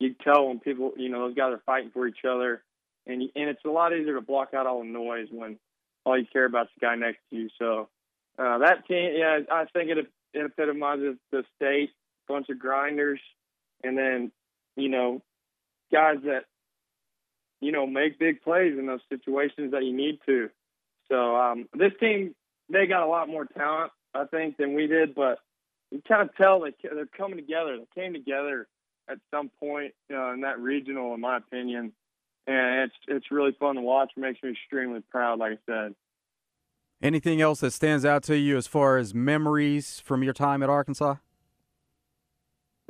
you 0.00 0.14
tell 0.24 0.48
when 0.48 0.58
people, 0.58 0.92
you 0.96 1.08
know, 1.08 1.28
those 1.28 1.36
guys 1.36 1.52
are 1.52 1.62
fighting 1.64 1.90
for 1.92 2.06
each 2.06 2.24
other, 2.28 2.62
and 3.06 3.22
and 3.22 3.48
it's 3.48 3.64
a 3.64 3.70
lot 3.70 3.92
easier 3.92 4.14
to 4.14 4.20
block 4.20 4.54
out 4.54 4.66
all 4.66 4.80
the 4.80 4.86
noise 4.86 5.28
when 5.30 5.58
all 6.04 6.18
you 6.18 6.26
care 6.32 6.46
about 6.46 6.66
is 6.66 6.72
the 6.80 6.86
guy 6.86 6.96
next 6.96 7.20
to 7.30 7.36
you. 7.36 7.48
So 7.58 7.88
uh, 8.38 8.58
that 8.58 8.86
team, 8.88 9.12
yeah, 9.14 9.40
I 9.50 9.66
think 9.72 9.90
it 9.90 9.98
it 10.34 10.46
epitomizes 10.46 11.16
the 11.30 11.44
state, 11.56 11.90
bunch 12.26 12.48
of 12.48 12.58
grinders, 12.58 13.20
and 13.82 13.96
then 13.96 14.32
you 14.76 14.88
know, 14.88 15.22
guys 15.90 16.16
that 16.24 16.44
you 17.60 17.72
know 17.72 17.86
make 17.86 18.18
big 18.18 18.42
plays 18.42 18.78
in 18.78 18.86
those 18.86 19.00
situations 19.08 19.72
that 19.72 19.84
you 19.84 19.94
need 19.94 20.18
to. 20.26 20.50
So 21.10 21.36
um, 21.36 21.68
this 21.74 21.92
team, 22.00 22.34
they 22.70 22.86
got 22.86 23.02
a 23.02 23.08
lot 23.08 23.28
more 23.28 23.44
talent, 23.44 23.92
I 24.14 24.24
think, 24.24 24.56
than 24.56 24.74
we 24.74 24.86
did, 24.86 25.14
but 25.14 25.38
you 25.90 26.00
kind 26.06 26.28
of 26.28 26.34
tell 26.36 26.60
they 26.60 26.72
they're 26.82 27.06
coming 27.06 27.38
together. 27.38 27.76
They 27.78 28.00
came 28.02 28.12
together 28.12 28.66
at 29.08 29.18
some 29.30 29.50
point 29.60 29.94
uh, 30.12 30.32
in 30.32 30.42
that 30.42 30.58
regional, 30.58 31.14
in 31.14 31.20
my 31.20 31.36
opinion 31.36 31.92
and 32.46 32.80
it's 32.80 32.94
it's 33.08 33.30
really 33.30 33.52
fun 33.58 33.76
to 33.76 33.82
watch. 33.82 34.12
It 34.16 34.20
makes 34.20 34.42
me 34.42 34.50
extremely 34.50 35.00
proud, 35.10 35.38
like 35.38 35.52
I 35.52 35.72
said. 35.72 35.94
Anything 37.02 37.40
else 37.40 37.60
that 37.60 37.72
stands 37.72 38.04
out 38.04 38.22
to 38.24 38.36
you 38.36 38.56
as 38.56 38.66
far 38.66 38.96
as 38.96 39.14
memories 39.14 40.00
from 40.00 40.22
your 40.22 40.32
time 40.32 40.62
at 40.62 40.70
Arkansas? 40.70 41.16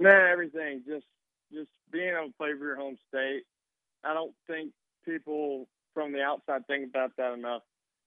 Man, 0.02 0.30
everything. 0.32 0.82
Just 0.85 1.06
just 1.52 1.68
being 1.92 2.09
able 2.09 2.28
to 2.28 2.35
play 2.37 2.50
for 2.59 2.64
your 2.64 2.76
home 2.76 2.97
state. 3.09 3.44
I 4.02 4.14
don't 4.14 4.35
think 4.49 4.73
people 5.04 5.68
from 5.94 6.12
the 6.12 6.23
outside 6.23 6.66
think 6.66 6.88
about 6.90 7.12
that 7.18 7.35
enough. 7.35 7.62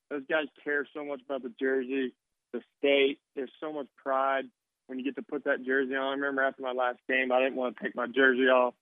Those 0.09 0.23
guys 0.29 0.47
care 0.61 0.85
so 0.93 1.05
much 1.05 1.21
about 1.23 1.43
the 1.43 1.53
jersey, 1.57 2.13
the 2.51 2.59
state. 2.77 3.19
There's 3.35 3.51
so 3.61 3.71
much 3.71 3.87
pride 3.95 4.43
when 4.87 4.99
you 4.99 5.05
get 5.05 5.15
to 5.15 5.21
put 5.21 5.45
that 5.45 5.63
jersey 5.65 5.95
on. 5.95 6.05
I 6.05 6.11
remember 6.15 6.43
after 6.43 6.63
my 6.63 6.73
last 6.73 6.99
game, 7.07 7.31
I 7.31 7.39
didn't 7.39 7.55
want 7.55 7.77
to 7.77 7.83
take 7.83 7.95
my 7.95 8.07
jersey 8.07 8.49
off. 8.49 8.73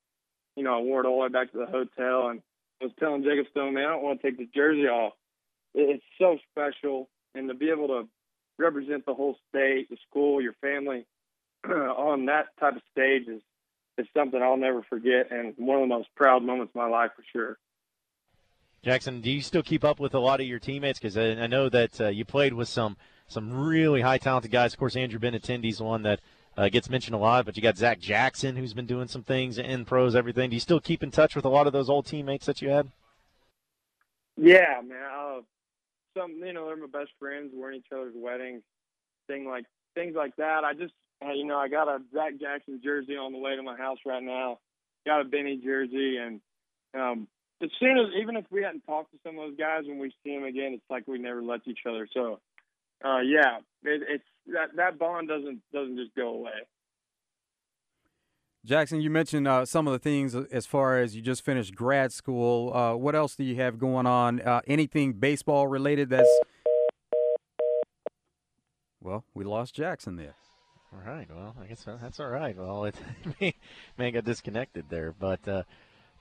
You 0.56 0.64
know, 0.64 0.76
I 0.76 0.82
wore 0.82 1.02
it 1.02 1.08
all 1.08 1.18
the 1.18 1.22
way 1.22 1.30
back 1.30 1.52
to 1.52 1.60
the 1.60 1.68
hotel, 1.68 2.30
and 2.30 2.42
I 2.82 2.86
was 2.86 2.94
telling 3.00 3.24
Jacob 3.24 3.46
Stone, 3.52 3.76
man, 3.76 3.86
I 3.86 3.90
don't 3.90 4.04
want 4.04 4.22
to 4.22 4.28
take 4.28 4.40
the 4.40 4.50
jersey 4.56 4.88
off. 4.88 5.14
It's 5.76 6.04
so 6.20 6.40
special, 6.52 7.10
and 7.36 7.48
to 7.48 7.54
be 7.54 7.70
able 7.70 7.88
to 7.90 8.08
represent 8.58 9.06
the 9.06 9.14
whole 9.14 9.38
state, 9.50 9.90
the 9.90 9.98
school, 10.10 10.42
your 10.42 10.54
family 10.62 11.06
on 11.70 12.26
that 12.26 12.48
type 12.60 12.76
of 12.76 12.82
stage 12.92 13.28
is 13.28 13.42
is 13.98 14.08
something 14.16 14.42
I'll 14.42 14.58
never 14.58 14.82
forget, 14.82 15.32
and 15.32 15.54
one 15.58 15.78
of 15.78 15.84
the 15.84 15.96
most 15.96 16.10
proud 16.16 16.44
moments 16.44 16.72
of 16.72 16.76
my 16.76 16.88
life 16.88 17.12
for 17.16 17.24
sure. 17.32 17.58
Jackson, 18.84 19.22
do 19.22 19.30
you 19.30 19.42
still 19.42 19.64
keep 19.64 19.84
up 19.84 20.00
with 20.00 20.14
a 20.14 20.20
lot 20.20 20.42
of 20.42 20.48
your 20.48 20.60
teammates? 20.60 21.00
Because 21.00 21.16
I, 21.16 21.44
I, 21.44 21.48
know 21.48 21.70
that 21.70 22.02
uh, 22.02 22.08
you 22.10 22.26
played 22.26 22.54
with 22.54 22.68
some 22.68 22.98
some 23.28 23.54
really 23.54 24.02
high 24.02 24.18
talented 24.18 24.52
guys. 24.52 24.74
Of 24.74 24.80
course, 24.80 24.96
Andrew 24.96 25.20
Benintendi's 25.20 25.80
one 25.80 26.04
that 26.04 26.20
uh, 26.58 26.70
gets 26.70 26.90
mentioned 26.90 27.16
a 27.16 27.20
lot, 27.20 27.46
but 27.46 27.56
you 27.56 27.64
got 27.64 27.78
Zach 27.78 28.00
Jackson 28.00 28.56
who's 28.56 28.74
been 28.74 28.86
doing 28.86 29.08
some 29.08 29.24
things 29.24 29.58
in 29.58 29.86
pros, 29.86 30.16
everything. 30.16 30.50
Do 30.50 30.56
you 30.56 30.60
still 30.60 30.82
keep 30.82 31.02
in 31.02 31.12
touch 31.12 31.36
with 31.36 31.46
a 31.46 31.50
lot 31.50 31.68
of 31.68 31.74
those 31.74 31.90
old 31.90 32.06
teammates 32.06 32.46
that 32.46 32.62
you 32.62 32.70
had? 32.70 32.92
Yeah, 34.36 34.82
man. 34.86 34.98
Uh, 35.16 35.42
some, 36.18 36.34
you 36.44 36.54
know, 36.54 36.68
they're 36.68 36.76
my 36.76 36.88
best 36.88 37.12
friends. 37.20 37.52
We're 37.56 37.72
in 37.72 37.78
each 37.78 37.92
other's 37.94 38.14
weddings, 38.16 38.64
thing 39.28 39.48
like 39.48 39.66
things 39.96 40.16
like 40.16 40.36
that. 40.38 40.64
I 40.64 40.74
just, 40.74 40.94
you 41.32 41.46
know, 41.46 41.58
I 41.58 41.68
got 41.68 41.88
a 41.88 42.00
Zach 42.14 42.34
Jackson 42.40 42.82
jersey 42.84 43.16
on 43.16 43.32
the 43.32 43.40
way 43.40 43.56
to 43.56 43.64
my 43.64 43.78
house 43.78 44.00
right 44.06 44.24
now. 44.24 44.60
Got 45.06 45.22
a 45.22 45.26
Benny 45.26 45.60
jersey, 45.64 46.18
and 46.18 46.42
um, 46.94 47.28
as 47.62 47.70
soon 47.80 47.98
as, 47.98 48.08
even 48.22 48.36
if 48.36 48.46
we 48.52 48.64
hadn't 48.64 48.82
talked 48.82 49.12
to 49.12 49.18
some 49.24 49.38
of 49.38 49.50
those 49.50 49.58
guys, 49.58 49.84
when 49.86 50.00
we 50.00 50.14
see 50.24 50.36
them 50.36 50.44
again, 50.44 50.74
it's 50.74 50.84
like 50.90 51.08
we 51.08 51.18
never 51.18 51.42
left 51.42 51.68
each 51.68 51.80
other. 51.88 52.08
So, 52.14 52.40
uh, 53.04 53.20
yeah, 53.20 53.60
it, 53.84 54.02
it's 54.10 54.24
that 54.48 54.76
that 54.76 55.00
bond 55.00 55.28
doesn't 55.28 55.62
doesn't 55.74 55.98
just 55.98 56.16
go 56.16 56.30
away. 56.30 56.52
Jackson, 58.66 59.02
you 59.02 59.10
mentioned 59.10 59.46
uh, 59.46 59.66
some 59.66 59.88
of 59.88 59.94
the 59.94 60.00
things 60.00 60.36
as 60.36 60.66
far 60.66 60.98
as 60.98 61.18
you 61.18 61.22
just 61.22 61.44
finished 61.44 61.76
grad 61.76 62.14
school. 62.14 62.74
Uh, 62.74 62.96
what 62.96 63.14
else 63.14 63.36
do 63.36 63.44
you 63.44 63.56
have 63.58 63.78
going 63.78 64.06
on? 64.06 64.40
Uh, 64.40 64.62
anything 64.68 65.14
baseball 65.14 65.68
related 65.68 66.10
that's. 66.10 66.30
Well, 69.02 69.26
we 69.34 69.44
lost 69.44 69.76
Jackson 69.76 70.16
there. 70.16 70.36
All 70.94 71.12
right. 71.12 71.28
Well, 71.34 71.56
I 71.62 71.66
guess 71.66 71.86
that's 71.86 72.20
all 72.20 72.30
right. 72.30 72.56
Well, 72.56 72.86
it 72.86 72.96
may, 73.42 73.54
may 73.98 74.12
got 74.12 74.26
disconnected 74.26 74.86
there, 74.90 75.14
but 75.20 75.48
uh, 75.48 75.64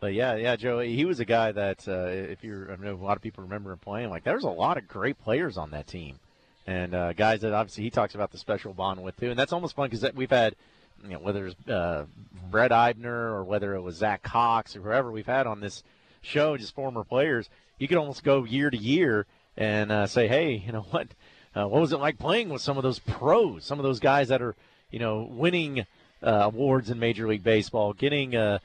but 0.01 0.15
yeah, 0.15 0.37
yeah, 0.37 0.57
Joe. 0.57 0.81
He 0.81 1.05
was 1.05 1.21
a 1.21 1.25
guy 1.25 1.53
that 1.53 1.87
uh, 1.87 2.07
if 2.07 2.43
you, 2.43 2.69
I 2.71 2.83
know 2.83 2.95
a 2.95 2.97
lot 2.97 3.17
of 3.17 3.23
people 3.23 3.45
remember 3.45 3.73
him 3.73 3.79
playing. 3.79 4.11
Like 4.11 4.25
there 4.25 4.35
was 4.35 4.45
a 4.45 4.49
lot 4.49 4.77
of 4.79 4.89
great 4.89 5.19
players 5.23 5.57
on 5.57 5.71
that 5.71 5.87
team 5.87 6.19
and 6.67 6.95
uh, 6.95 7.13
guys 7.13 7.41
that 7.41 7.53
obviously 7.53 7.85
he 7.85 7.91
talks 7.91 8.15
about 8.15 8.31
the 8.31 8.39
special 8.39 8.73
bond 8.73 9.03
with 9.03 9.19
too. 9.19 9.31
And 9.31 9.39
that's 9.39 9.53
almost 9.53 9.75
fun 9.75 9.89
because 9.91 10.13
we've 10.15 10.31
had, 10.31 10.55
you 11.03 11.11
know, 11.11 11.19
whether 11.19 11.47
it's 11.47 11.69
uh, 11.69 12.07
Brett 12.51 12.71
Eibner 12.71 13.33
or 13.33 13.45
whether 13.45 13.75
it 13.75 13.81
was 13.81 13.97
Zach 13.97 14.23
Cox 14.23 14.77
or 14.77 14.81
whoever 14.81 15.11
we've 15.11 15.27
had 15.27 15.47
on 15.47 15.61
this 15.61 15.83
show, 16.21 16.57
just 16.57 16.75
former 16.75 17.05
players, 17.05 17.51
you 17.79 17.89
could 17.89 17.99
almost 17.99 18.23
go 18.23 18.45
year 18.45 18.71
to 18.71 18.77
year 18.77 19.27
and 19.57 19.91
uh, 19.91 20.07
say, 20.07 20.29
hey, 20.29 20.63
you 20.65 20.73
know 20.73 20.87
what, 20.91 21.09
uh, 21.57 21.67
what 21.67 21.81
was 21.81 21.93
it 21.93 21.99
like 21.99 22.19
playing 22.19 22.49
with 22.49 22.63
some 22.63 22.77
of 22.77 22.83
those 22.83 22.99
pros, 22.99 23.65
some 23.65 23.79
of 23.79 23.83
those 23.83 24.01
guys 24.01 24.29
that 24.29 24.43
are, 24.43 24.55
you 24.91 24.99
know, 24.99 25.29
winning 25.31 25.87
uh, 26.23 26.43
awards 26.45 26.91
in 26.91 26.99
Major 26.99 27.29
League 27.29 27.45
Baseball, 27.45 27.93
getting. 27.93 28.37
Uh, 28.37 28.59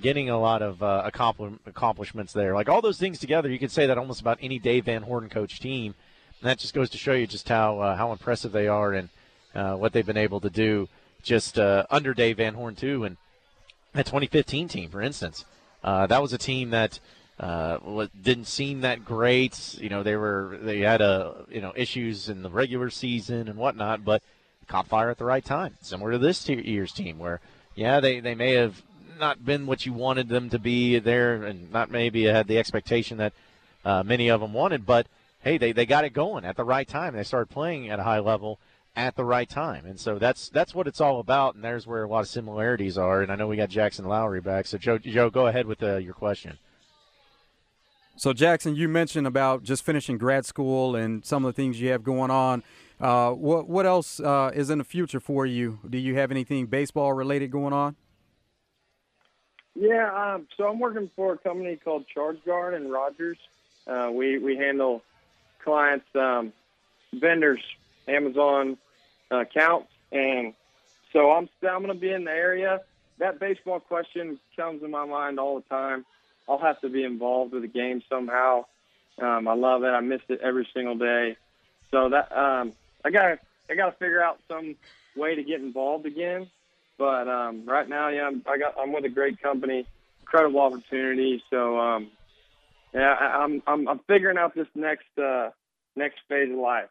getting 0.00 0.30
a 0.30 0.40
lot 0.40 0.62
of 0.62 0.82
uh, 0.82 1.02
accomplishments 1.66 2.32
there. 2.32 2.54
Like 2.54 2.70
all 2.70 2.80
those 2.80 2.96
things 2.96 3.18
together, 3.18 3.50
you 3.50 3.58
could 3.58 3.70
say 3.70 3.84
that 3.84 3.98
almost 3.98 4.22
about 4.22 4.38
any 4.40 4.58
Dave 4.58 4.86
Van 4.86 5.02
Horn 5.02 5.28
coach 5.28 5.60
team 5.60 5.94
and 6.42 6.50
that 6.50 6.58
just 6.58 6.74
goes 6.74 6.90
to 6.90 6.98
show 6.98 7.12
you 7.12 7.26
just 7.28 7.48
how 7.48 7.78
uh, 7.78 7.96
how 7.96 8.10
impressive 8.10 8.50
they 8.50 8.66
are 8.66 8.92
and 8.92 9.08
uh, 9.54 9.74
what 9.74 9.92
they've 9.92 10.04
been 10.04 10.16
able 10.16 10.40
to 10.40 10.50
do 10.50 10.88
just 11.22 11.56
uh, 11.56 11.86
under 11.88 12.12
Dave 12.14 12.38
Van 12.38 12.54
Horn 12.54 12.74
too. 12.74 13.04
And 13.04 13.16
that 13.92 14.06
2015 14.06 14.66
team, 14.66 14.90
for 14.90 15.00
instance, 15.00 15.44
uh, 15.84 16.08
that 16.08 16.20
was 16.20 16.32
a 16.32 16.38
team 16.38 16.70
that 16.70 16.98
uh, 17.38 18.06
didn't 18.20 18.46
seem 18.46 18.82
that 18.82 19.04
great. 19.04 19.76
You 19.80 19.88
know, 19.88 20.02
they 20.02 20.16
were 20.16 20.58
they 20.62 20.80
had 20.80 21.00
a 21.00 21.04
uh, 21.04 21.44
you 21.50 21.60
know 21.60 21.72
issues 21.74 22.28
in 22.28 22.42
the 22.42 22.50
regular 22.50 22.90
season 22.90 23.48
and 23.48 23.58
whatnot, 23.58 24.04
but 24.04 24.22
caught 24.68 24.86
fire 24.86 25.10
at 25.10 25.18
the 25.18 25.24
right 25.24 25.44
time. 25.44 25.76
Similar 25.80 26.12
to 26.12 26.18
this 26.18 26.48
year's 26.48 26.92
team, 26.92 27.18
where 27.18 27.40
yeah, 27.74 28.00
they 28.00 28.20
they 28.20 28.34
may 28.34 28.54
have 28.54 28.82
not 29.18 29.44
been 29.44 29.66
what 29.66 29.86
you 29.86 29.92
wanted 29.92 30.28
them 30.28 30.50
to 30.50 30.58
be 30.58 30.98
there, 30.98 31.44
and 31.44 31.70
not 31.72 31.90
maybe 31.90 32.24
had 32.24 32.46
the 32.46 32.58
expectation 32.58 33.18
that 33.18 33.32
many 34.04 34.28
of 34.28 34.40
them 34.40 34.52
wanted, 34.52 34.86
but 34.86 35.06
hey, 35.42 35.58
they, 35.58 35.72
they 35.72 35.86
got 35.86 36.04
it 36.04 36.12
going 36.12 36.44
at 36.44 36.56
the 36.56 36.64
right 36.64 36.86
time. 36.86 37.14
They 37.14 37.24
started 37.24 37.50
playing 37.50 37.90
at 37.90 37.98
a 37.98 38.04
high 38.04 38.20
level 38.20 38.58
at 38.94 39.16
the 39.16 39.24
right 39.24 39.48
time. 39.48 39.86
And 39.86 39.98
so 39.98 40.18
that's 40.18 40.48
that's 40.48 40.74
what 40.74 40.86
it's 40.86 41.00
all 41.00 41.20
about. 41.20 41.54
And 41.54 41.64
there's 41.64 41.86
where 41.86 42.04
a 42.04 42.08
lot 42.08 42.20
of 42.20 42.28
similarities 42.28 42.98
are. 42.98 43.22
And 43.22 43.32
I 43.32 43.36
know 43.36 43.48
we 43.48 43.56
got 43.56 43.68
Jackson 43.68 44.06
Lowery 44.06 44.40
back. 44.40 44.66
So 44.66 44.78
Joe, 44.78 44.98
Joe, 44.98 45.30
go 45.30 45.46
ahead 45.46 45.66
with 45.66 45.82
uh, 45.82 45.96
your 45.96 46.14
question. 46.14 46.58
So 48.16 48.32
Jackson, 48.32 48.76
you 48.76 48.88
mentioned 48.88 49.26
about 49.26 49.62
just 49.62 49.82
finishing 49.84 50.18
grad 50.18 50.44
school 50.44 50.94
and 50.94 51.24
some 51.24 51.44
of 51.44 51.54
the 51.54 51.60
things 51.60 51.80
you 51.80 51.90
have 51.90 52.04
going 52.04 52.30
on. 52.30 52.62
Uh, 53.00 53.32
what 53.32 53.68
what 53.68 53.84
else 53.86 54.20
uh, 54.20 54.52
is 54.54 54.70
in 54.70 54.78
the 54.78 54.84
future 54.84 55.18
for 55.18 55.44
you? 55.44 55.80
Do 55.88 55.98
you 55.98 56.14
have 56.14 56.30
anything 56.30 56.66
baseball 56.66 57.12
related 57.12 57.50
going 57.50 57.72
on? 57.72 57.96
Yeah, 59.74 60.34
um, 60.34 60.46
so 60.56 60.68
I'm 60.68 60.78
working 60.78 61.10
for 61.16 61.32
a 61.32 61.38
company 61.38 61.76
called 61.76 62.06
Charge 62.06 62.44
Guard 62.44 62.74
and 62.74 62.92
Rogers, 62.92 63.38
Uh, 63.86 64.10
we 64.12 64.38
we 64.38 64.56
handle 64.56 65.02
clients, 65.64 66.06
um, 66.14 66.52
vendors, 67.12 67.60
Amazon 68.06 68.76
accounts, 69.30 69.90
and 70.12 70.54
so 71.12 71.32
I'm 71.32 71.48
I'm 71.62 71.82
going 71.82 71.88
to 71.88 71.94
be 71.94 72.12
in 72.12 72.24
the 72.24 72.30
area. 72.30 72.82
That 73.18 73.40
baseball 73.40 73.80
question 73.80 74.38
comes 74.56 74.82
in 74.82 74.90
my 74.90 75.04
mind 75.04 75.40
all 75.40 75.56
the 75.56 75.68
time. 75.68 76.04
I'll 76.48 76.58
have 76.58 76.80
to 76.80 76.88
be 76.88 77.04
involved 77.04 77.52
with 77.52 77.62
the 77.62 77.68
game 77.68 78.02
somehow. 78.08 78.64
Um, 79.20 79.46
I 79.46 79.54
love 79.54 79.84
it. 79.84 79.88
I 79.88 80.00
miss 80.00 80.20
it 80.28 80.40
every 80.42 80.66
single 80.74 80.96
day. 80.96 81.36
So 81.90 82.08
that 82.08 82.36
um, 82.36 82.72
I 83.04 83.10
got 83.10 83.38
I 83.70 83.74
got 83.74 83.90
to 83.90 83.92
figure 83.92 84.22
out 84.22 84.38
some 84.48 84.76
way 85.16 85.34
to 85.34 85.42
get 85.42 85.60
involved 85.60 86.06
again. 86.06 86.48
But 86.98 87.28
um, 87.28 87.64
right 87.66 87.88
now, 87.88 88.08
yeah, 88.08 88.26
I'm, 88.26 88.42
I 88.46 88.58
got 88.58 88.74
I'm 88.78 88.92
with 88.92 89.04
a 89.04 89.08
great 89.08 89.42
company, 89.42 89.86
incredible 90.20 90.60
opportunity. 90.60 91.42
So 91.50 91.78
um, 91.78 92.10
yeah, 92.94 93.14
I, 93.18 93.42
I'm 93.42 93.62
I'm 93.66 93.88
I'm 93.88 93.98
figuring 94.00 94.38
out 94.38 94.54
this 94.54 94.68
next 94.74 95.18
uh, 95.18 95.50
next 95.96 96.20
phase 96.28 96.50
of 96.50 96.58
life. 96.58 96.88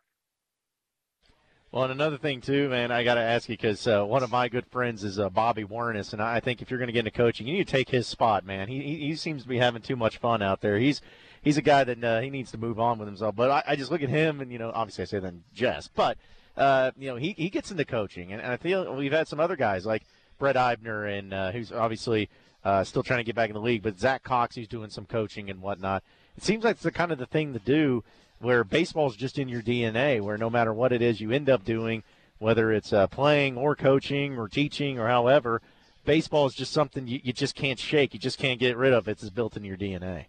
Well, 1.72 1.84
and 1.84 1.94
another 1.94 2.18
thing 2.18 2.42
too, 2.42 2.68
man, 2.68 2.92
I 2.92 3.06
got 3.06 3.16
to 3.16 3.22
ask 3.22 3.48
you 3.48 3.56
because 3.56 3.88
uh, 3.88 4.04
one 4.04 4.24
of 4.24 4.30
my 4.30 4.50
good 4.50 4.66
friends 4.66 5.06
is 5.06 5.18
uh, 5.18 5.30
Bobby 5.30 5.64
Wernes, 5.64 6.12
and 6.12 6.22
I 6.22 6.42
think 6.42 6.62
if 6.62 6.70
you're 6.70 6.78
going 6.78 6.90
to 6.90 6.94
get 6.94 7.08
into 7.08 7.12
coaching, 7.12 7.48
you 7.48 7.54
need 7.54 7.66
to 7.66 7.72
take 7.72 7.88
his 7.88 8.08
spot, 8.08 8.46
man. 8.46 8.68
He, 8.68 8.82
he, 8.82 8.96
he 9.08 9.16
seems 9.16 9.44
to 9.44 9.48
be 9.48 9.58
having 9.58 9.82
too 9.82 9.96
much 9.96 10.18
fun 10.18 10.42
out 10.42 10.60
there. 10.60 10.78
He's 10.78 11.00
he's 11.42 11.56
a 11.56 11.62
guy 11.62 11.86
that 11.86 12.04
uh, 12.04 12.20
he 12.20 12.30
needs 12.30 12.52
to 12.52 12.58
move 12.58 12.78
on 12.78 13.00
with 13.00 13.08
himself. 13.08 13.38
But 13.38 13.52
I, 13.52 13.64
I, 13.68 13.76
just 13.78 13.90
look 13.90 14.04
at 14.04 14.10
him, 14.10 14.42
and 14.42 14.52
you 14.52 14.60
know, 14.60 14.70
obviously 14.76 15.04
I 15.04 15.06
say 15.06 15.20
that 15.20 15.28
in 15.30 15.44
jest, 15.54 15.92
but 15.96 16.18
uh, 16.58 16.92
you 17.00 17.08
know, 17.08 17.16
he 17.16 17.36
he 17.38 17.50
gets 17.50 17.72
into 17.72 17.86
coaching, 17.86 18.34
and, 18.34 18.42
and, 18.42 18.52
I 18.52 18.58
feel 18.58 18.94
we've 18.94 19.14
had 19.14 19.30
some 19.30 19.40
other 19.40 19.56
guys 19.56 19.86
like 19.86 20.04
Brett 20.40 20.58
Eibner, 20.58 21.18
and 21.18 21.34
uh, 21.34 21.52
who's 21.54 21.72
obviously 21.72 22.30
uh, 22.66 22.84
still 22.84 23.02
trying 23.02 23.20
to 23.20 23.24
get 23.24 23.36
back 23.36 23.50
in 23.50 23.54
the 23.54 23.62
league, 23.62 23.82
but 23.82 23.98
Zach 23.98 24.24
Cox, 24.24 24.56
he's 24.56 24.68
doing 24.68 24.90
some 24.90 25.06
coaching 25.06 25.50
and 25.50 25.62
whatnot. 25.62 26.04
It 26.36 26.44
seems 26.44 26.66
like 26.66 26.76
it's 26.76 26.84
the 26.84 26.92
kind 26.92 27.14
of 27.14 27.18
the 27.18 27.26
thing 27.26 27.54
to 27.54 27.60
do 27.60 28.04
where 28.42 28.64
baseball 28.64 29.08
is 29.08 29.16
just 29.16 29.38
in 29.38 29.48
your 29.48 29.62
DNA, 29.62 30.22
where 30.22 30.38
no 30.38 30.50
matter 30.50 30.74
what 30.74 30.92
it 30.92 31.02
is 31.02 31.22
you 31.22 31.32
end 31.32 31.50
up 31.50 31.64
doing 31.64 32.04
whether 32.42 32.72
it's 32.72 32.92
uh, 32.92 33.06
playing 33.06 33.56
or 33.56 33.76
coaching 33.76 34.36
or 34.36 34.48
teaching 34.48 34.98
or 34.98 35.08
however, 35.08 35.62
baseball 36.06 36.48
is 36.48 36.56
just 36.56 36.74
something 36.74 37.08
you, 37.08 37.20
you 37.24 37.32
just 37.32 37.54
can't 37.54 37.78
shake. 37.78 38.16
You 38.16 38.20
just 38.20 38.40
can't 38.40 38.60
get 38.60 38.76
rid 38.76 38.94
of. 38.94 39.08
It's 39.08 39.30
built 39.30 39.56
in 39.56 39.64
your 39.64 39.78
DNA. 39.78 40.26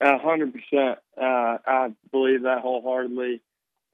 A 0.00 0.18
hundred 0.18 0.52
percent. 0.52 0.98
Uh, 1.16 1.58
I 1.64 1.94
believe 2.10 2.42
that 2.42 2.60
wholeheartedly. 2.62 3.42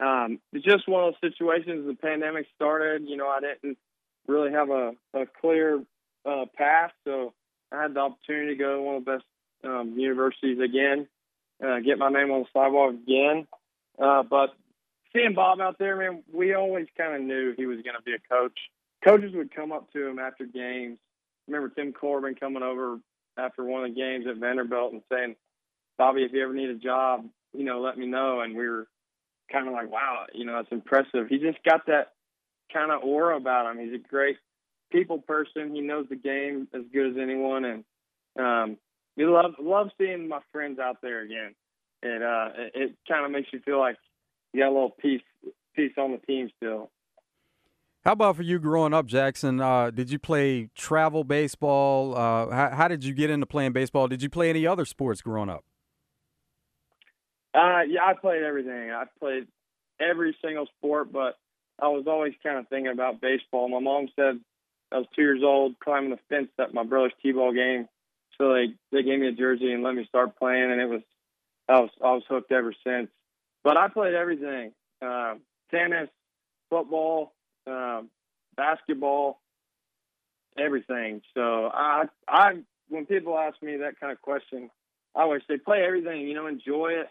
Um, 0.00 0.40
it's 0.52 0.64
just 0.64 0.88
one 0.88 1.04
of 1.04 1.14
those 1.20 1.30
situations. 1.30 1.86
The 1.86 1.94
pandemic 1.94 2.46
started. 2.54 3.06
You 3.06 3.18
know, 3.18 3.28
I 3.28 3.40
didn't 3.40 3.76
really 4.26 4.52
have 4.52 4.70
a, 4.70 4.92
a 5.12 5.26
clear 5.40 5.82
uh, 6.24 6.46
path, 6.56 6.92
so 7.04 7.34
I 7.70 7.82
had 7.82 7.94
the 7.94 8.00
opportunity 8.00 8.54
to 8.54 8.58
go 8.58 8.76
to 8.76 8.82
one 8.82 8.96
of 8.96 9.04
the 9.04 9.10
best 9.12 9.24
um, 9.64 9.98
universities 9.98 10.58
again, 10.58 11.06
uh, 11.64 11.80
get 11.80 11.98
my 11.98 12.10
name 12.10 12.30
on 12.30 12.42
the 12.42 12.48
sidewalk 12.52 12.94
again. 12.94 13.46
Uh, 13.98 14.22
but 14.22 14.50
seeing 15.12 15.34
Bob 15.34 15.60
out 15.60 15.78
there, 15.78 15.96
man, 15.96 16.22
we 16.32 16.54
always 16.54 16.86
kind 16.96 17.14
of 17.14 17.22
knew 17.22 17.54
he 17.56 17.66
was 17.66 17.78
going 17.82 17.96
to 17.96 18.02
be 18.02 18.12
a 18.12 18.34
coach. 18.34 18.58
Coaches 19.04 19.32
would 19.34 19.54
come 19.54 19.72
up 19.72 19.92
to 19.92 20.06
him 20.06 20.18
after 20.18 20.44
games. 20.44 20.98
remember 21.46 21.68
Tim 21.74 21.92
Corbin 21.92 22.34
coming 22.34 22.62
over 22.62 22.98
after 23.38 23.64
one 23.64 23.84
of 23.84 23.90
the 23.90 24.00
games 24.00 24.26
at 24.28 24.36
Vanderbilt 24.36 24.92
and 24.92 25.02
saying, 25.10 25.36
Bobby, 25.98 26.22
if 26.22 26.32
you 26.32 26.42
ever 26.42 26.52
need 26.52 26.70
a 26.70 26.74
job, 26.74 27.26
you 27.52 27.64
know, 27.64 27.80
let 27.80 27.96
me 27.96 28.06
know. 28.06 28.40
And 28.40 28.56
we 28.56 28.68
were 28.68 28.86
kind 29.50 29.66
of 29.66 29.72
like, 29.72 29.90
wow, 29.90 30.26
you 30.34 30.44
know, 30.44 30.56
that's 30.56 30.72
impressive. 30.72 31.28
He 31.28 31.38
just 31.38 31.62
got 31.64 31.86
that 31.86 32.12
kind 32.72 32.90
of 32.90 33.02
aura 33.02 33.36
about 33.36 33.70
him. 33.70 33.78
He's 33.78 33.94
a 33.94 34.08
great 34.08 34.36
people 34.90 35.18
person. 35.18 35.74
He 35.74 35.80
knows 35.80 36.06
the 36.08 36.16
game 36.16 36.68
as 36.74 36.82
good 36.92 37.12
as 37.12 37.16
anyone. 37.20 37.64
And 37.64 37.84
um, 38.38 38.78
we 39.16 39.24
love 39.24 39.54
love 39.60 39.88
seeing 39.98 40.28
my 40.28 40.40
friends 40.52 40.78
out 40.78 40.98
there 41.02 41.20
again. 41.22 41.54
It 42.02 42.22
uh, 42.22 42.48
it, 42.56 42.72
it 42.74 42.96
kind 43.08 43.24
of 43.24 43.30
makes 43.30 43.48
you 43.52 43.60
feel 43.60 43.78
like 43.78 43.96
you 44.52 44.62
got 44.62 44.68
a 44.68 44.74
little 44.74 44.90
piece 44.90 45.22
piece 45.74 45.92
on 45.98 46.12
the 46.12 46.18
team 46.18 46.50
still. 46.56 46.90
How 48.04 48.12
about 48.12 48.36
for 48.36 48.42
you 48.42 48.60
growing 48.60 48.94
up, 48.94 49.06
Jackson? 49.06 49.60
Uh, 49.60 49.90
did 49.90 50.10
you 50.10 50.18
play 50.20 50.70
travel 50.76 51.24
baseball? 51.24 52.16
Uh, 52.16 52.50
how, 52.50 52.70
how, 52.70 52.88
did 52.88 53.02
you 53.02 53.12
get 53.12 53.30
into 53.30 53.46
playing 53.46 53.72
baseball? 53.72 54.06
Did 54.06 54.22
you 54.22 54.30
play 54.30 54.48
any 54.48 54.64
other 54.64 54.84
sports 54.84 55.20
growing 55.20 55.48
up? 55.48 55.64
Uh, 57.52 57.80
yeah, 57.88 58.04
I 58.04 58.12
played 58.14 58.44
everything. 58.44 58.92
I 58.92 59.06
played 59.18 59.48
every 59.98 60.36
single 60.40 60.66
sport, 60.78 61.10
but 61.10 61.36
I 61.80 61.88
was 61.88 62.04
always 62.06 62.34
kind 62.44 62.58
of 62.58 62.68
thinking 62.68 62.92
about 62.92 63.20
baseball. 63.20 63.68
My 63.68 63.80
mom 63.80 64.08
said 64.14 64.38
I 64.92 64.98
was 64.98 65.06
two 65.16 65.22
years 65.22 65.42
old 65.42 65.78
climbing 65.80 66.10
the 66.10 66.18
fence 66.28 66.48
at 66.60 66.72
my 66.72 66.84
brother's 66.84 67.12
t-ball 67.22 67.52
game, 67.54 67.88
so 68.38 68.54
they 68.54 68.74
they 68.92 69.02
gave 69.02 69.18
me 69.18 69.28
a 69.28 69.32
jersey 69.32 69.72
and 69.72 69.82
let 69.82 69.94
me 69.94 70.06
start 70.08 70.38
playing, 70.38 70.70
and 70.70 70.80
it 70.80 70.88
was 70.88 71.02
I 71.68 71.80
was 71.80 71.90
I 72.02 72.12
was 72.12 72.22
hooked 72.28 72.52
ever 72.52 72.74
since. 72.86 73.08
But 73.64 73.76
I 73.76 73.88
played 73.88 74.14
everything: 74.14 74.72
uh, 75.02 75.34
tennis, 75.70 76.08
football, 76.70 77.32
uh, 77.66 78.02
basketball, 78.56 79.40
everything. 80.58 81.22
So 81.34 81.70
I, 81.72 82.04
I, 82.28 82.52
when 82.88 83.06
people 83.06 83.38
ask 83.38 83.60
me 83.62 83.78
that 83.78 83.98
kind 84.00 84.12
of 84.12 84.20
question, 84.22 84.70
I 85.14 85.22
always 85.22 85.42
say 85.48 85.58
play 85.58 85.82
everything. 85.86 86.20
You 86.22 86.34
know, 86.34 86.46
enjoy 86.46 86.92
it, 86.92 87.08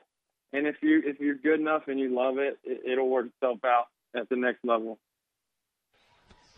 and 0.53 0.67
if 0.67 0.75
you 0.81 1.01
if 1.05 1.19
you're 1.19 1.35
good 1.35 1.59
enough 1.59 1.83
and 1.87 1.99
you 1.99 2.15
love 2.15 2.37
it, 2.37 2.57
it 2.63 2.81
it'll 2.91 3.09
work 3.09 3.27
itself 3.27 3.59
out 3.65 3.85
at 4.15 4.29
the 4.29 4.35
next 4.35 4.63
level. 4.63 4.99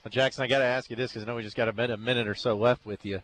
Well, 0.04 0.12
Jackson, 0.12 0.44
I 0.44 0.48
got 0.48 0.60
to 0.60 0.66
ask 0.66 0.90
you 0.90 0.96
this 0.96 1.12
because 1.12 1.24
I 1.24 1.26
know 1.26 1.36
we 1.36 1.44
just 1.44 1.58
got 1.58 1.68
a 1.68 1.74
minute, 1.74 1.94
a 1.94 1.98
minute 1.98 2.28
or 2.28 2.36
so 2.36 2.56
left 2.56 2.86
with 2.86 3.06
you. 3.06 3.22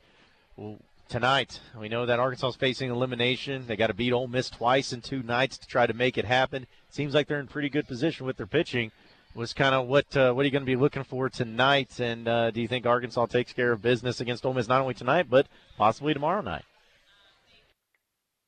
Well, 0.58 0.80
tonight. 1.10 1.62
We 1.80 1.90
know 1.90 2.06
that 2.06 2.20
Arkansas 2.20 2.50
is 2.50 2.56
facing 2.56 2.90
elimination. 2.90 3.66
They 3.68 3.76
got 3.76 3.88
to 3.88 3.94
beat 3.94 4.14
Ole 4.14 4.28
Miss 4.28 4.50
twice 4.50 4.94
in 4.94 5.02
two 5.02 5.24
nights 5.24 5.58
to 5.60 5.68
try 5.68 5.88
to 5.88 5.94
make 5.94 6.18
it 6.18 6.26
happen. 6.26 6.68
Seems 6.90 7.14
like 7.14 7.28
they're 7.28 7.40
in 7.40 7.48
pretty 7.48 7.70
good 7.70 7.88
position 7.88 8.26
with 8.26 8.38
their 8.38 8.48
pitching. 8.48 8.92
Was 9.36 9.54
kind 9.54 9.74
of 9.74 9.88
what 9.88 10.16
uh, 10.16 10.32
what 10.34 10.42
are 10.42 10.46
you 10.46 10.52
going 10.52 10.62
to 10.62 10.66
be 10.66 10.76
looking 10.76 11.04
for 11.04 11.28
tonight? 11.28 12.00
And 12.00 12.28
uh, 12.28 12.52
do 12.52 12.62
you 12.62 12.68
think 12.68 12.86
Arkansas 12.86 13.26
takes 13.28 13.52
care 13.52 13.72
of 13.72 13.82
business 13.82 14.22
against 14.22 14.46
Ole 14.46 14.54
Miss 14.54 14.68
not 14.68 14.82
only 14.82 14.94
tonight 14.94 15.28
but 15.28 15.48
possibly 15.76 16.14
tomorrow 16.14 16.42
night? 16.42 16.66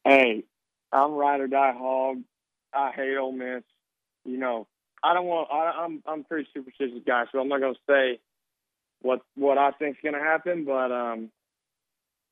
Hey, 0.03 0.43
I'm 0.91 1.13
ride 1.13 1.41
or 1.41 1.47
die 1.47 1.73
hog. 1.75 2.21
I 2.71 2.91
hate 2.91 3.17
Ole 3.17 3.31
Miss. 3.31 3.63
You 4.25 4.37
know, 4.37 4.67
I 5.03 5.15
don't 5.15 5.25
want. 5.25 5.49
I, 5.51 5.83
I'm 5.83 6.03
I'm 6.05 6.23
pretty 6.23 6.47
superstitious 6.53 7.01
guy, 7.05 7.25
so 7.31 7.39
I'm 7.39 7.47
not 7.47 7.61
going 7.61 7.73
to 7.73 7.79
say 7.87 8.19
what 9.01 9.21
what 9.35 9.57
I 9.57 9.71
think's 9.71 9.99
going 10.03 10.13
to 10.13 10.21
happen. 10.21 10.65
But 10.65 10.91
um, 10.91 11.31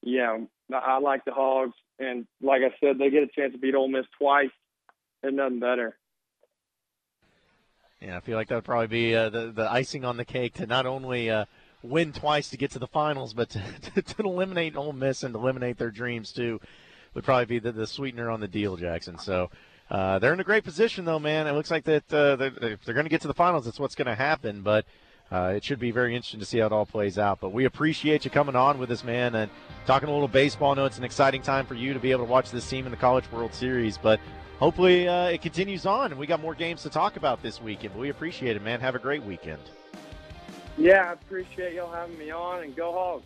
yeah, 0.03 0.37
I 0.73 0.99
like 0.99 1.23
the 1.25 1.31
Hogs, 1.31 1.73
and 1.97 2.27
like 2.41 2.61
I 2.61 2.75
said, 2.79 2.97
they 2.97 3.09
get 3.09 3.23
a 3.23 3.27
chance 3.27 3.53
to 3.53 3.59
beat 3.59 3.73
Ole 3.73 3.87
Miss 3.87 4.05
twice. 4.17 4.49
There's 5.21 5.33
nothing 5.33 5.59
better. 5.59 5.97
Yeah, 8.01 8.17
I 8.17 8.19
feel 8.19 8.35
like 8.35 8.49
that 8.49 8.55
would 8.55 8.65
probably 8.65 8.87
be 8.87 9.15
uh, 9.15 9.29
the 9.29 9.51
the 9.51 9.71
icing 9.71 10.03
on 10.03 10.17
the 10.17 10.25
cake 10.25 10.55
to 10.55 10.65
not 10.65 10.85
only 10.85 11.29
uh, 11.29 11.45
win 11.81 12.11
twice 12.11 12.49
to 12.49 12.57
get 12.57 12.71
to 12.71 12.79
the 12.79 12.87
finals, 12.87 13.33
but 13.33 13.49
to, 13.51 13.61
to, 13.95 14.01
to, 14.01 14.23
eliminate 14.23 14.75
Ole 14.75 14.91
Miss 14.91 15.23
and 15.23 15.33
eliminate 15.33 15.77
their 15.77 15.91
dreams 15.91 16.33
too, 16.33 16.59
would 17.13 17.23
probably 17.23 17.45
be 17.45 17.59
the, 17.59 17.71
the 17.71 17.87
sweetener 17.87 18.29
on 18.29 18.39
the 18.39 18.47
deal, 18.47 18.77
Jackson. 18.77 19.17
So. 19.17 19.49
Uh, 19.91 20.17
they're 20.17 20.33
in 20.33 20.39
a 20.39 20.45
great 20.45 20.63
position, 20.63 21.05
though, 21.05 21.19
man. 21.19 21.45
It 21.45 21.51
looks 21.51 21.69
like 21.69 21.83
that 21.83 22.11
uh, 22.11 22.37
they're, 22.37 22.53
if 22.61 22.83
they're 22.83 22.95
going 22.95 23.05
to 23.05 23.11
get 23.11 23.21
to 23.21 23.27
the 23.27 23.33
finals, 23.33 23.65
that's 23.65 23.79
what's 23.79 23.93
going 23.93 24.07
to 24.07 24.15
happen. 24.15 24.61
But 24.61 24.85
uh, 25.31 25.53
it 25.55 25.63
should 25.63 25.79
be 25.79 25.91
very 25.91 26.15
interesting 26.15 26.39
to 26.39 26.45
see 26.45 26.59
how 26.59 26.67
it 26.67 26.71
all 26.71 26.86
plays 26.86 27.17
out. 27.17 27.39
But 27.39 27.53
we 27.53 27.65
appreciate 27.65 28.25
you 28.25 28.31
coming 28.31 28.55
on 28.55 28.77
with 28.77 28.91
us, 28.91 29.03
man, 29.03 29.36
and 29.36 29.49
talking 29.86 30.09
a 30.09 30.12
little 30.12 30.27
baseball. 30.27 30.71
I 30.71 30.75
know 30.75 30.86
it's 30.86 30.97
an 30.97 31.03
exciting 31.03 31.41
time 31.41 31.65
for 31.65 31.73
you 31.73 31.93
to 31.93 31.99
be 31.99 32.12
able 32.12 32.25
to 32.25 32.31
watch 32.31 32.51
this 32.51 32.69
team 32.69 32.86
in 32.86 32.91
the 32.91 32.97
College 32.97 33.31
World 33.31 33.53
Series, 33.53 33.97
but 33.97 34.19
hopefully 34.59 35.07
uh, 35.07 35.25
it 35.25 35.41
continues 35.41 35.86
on, 35.86 36.12
and 36.12 36.19
we 36.19 36.27
got 36.27 36.41
more 36.41 36.55
games 36.55 36.83
to 36.83 36.89
talk 36.89 37.15
about 37.15 37.41
this 37.41 37.62
weekend. 37.62 37.93
But 37.93 38.01
we 38.01 38.09
appreciate 38.09 38.55
it, 38.55 38.62
man. 38.62 38.79
Have 38.79 38.95
a 38.95 38.99
great 38.99 39.23
weekend. 39.23 39.62
Yeah, 40.77 41.09
I 41.09 41.13
appreciate 41.13 41.73
y'all 41.73 41.91
having 41.91 42.17
me 42.17 42.31
on, 42.31 42.63
and 42.63 42.75
go 42.75 42.91
Hogs. 42.93 43.25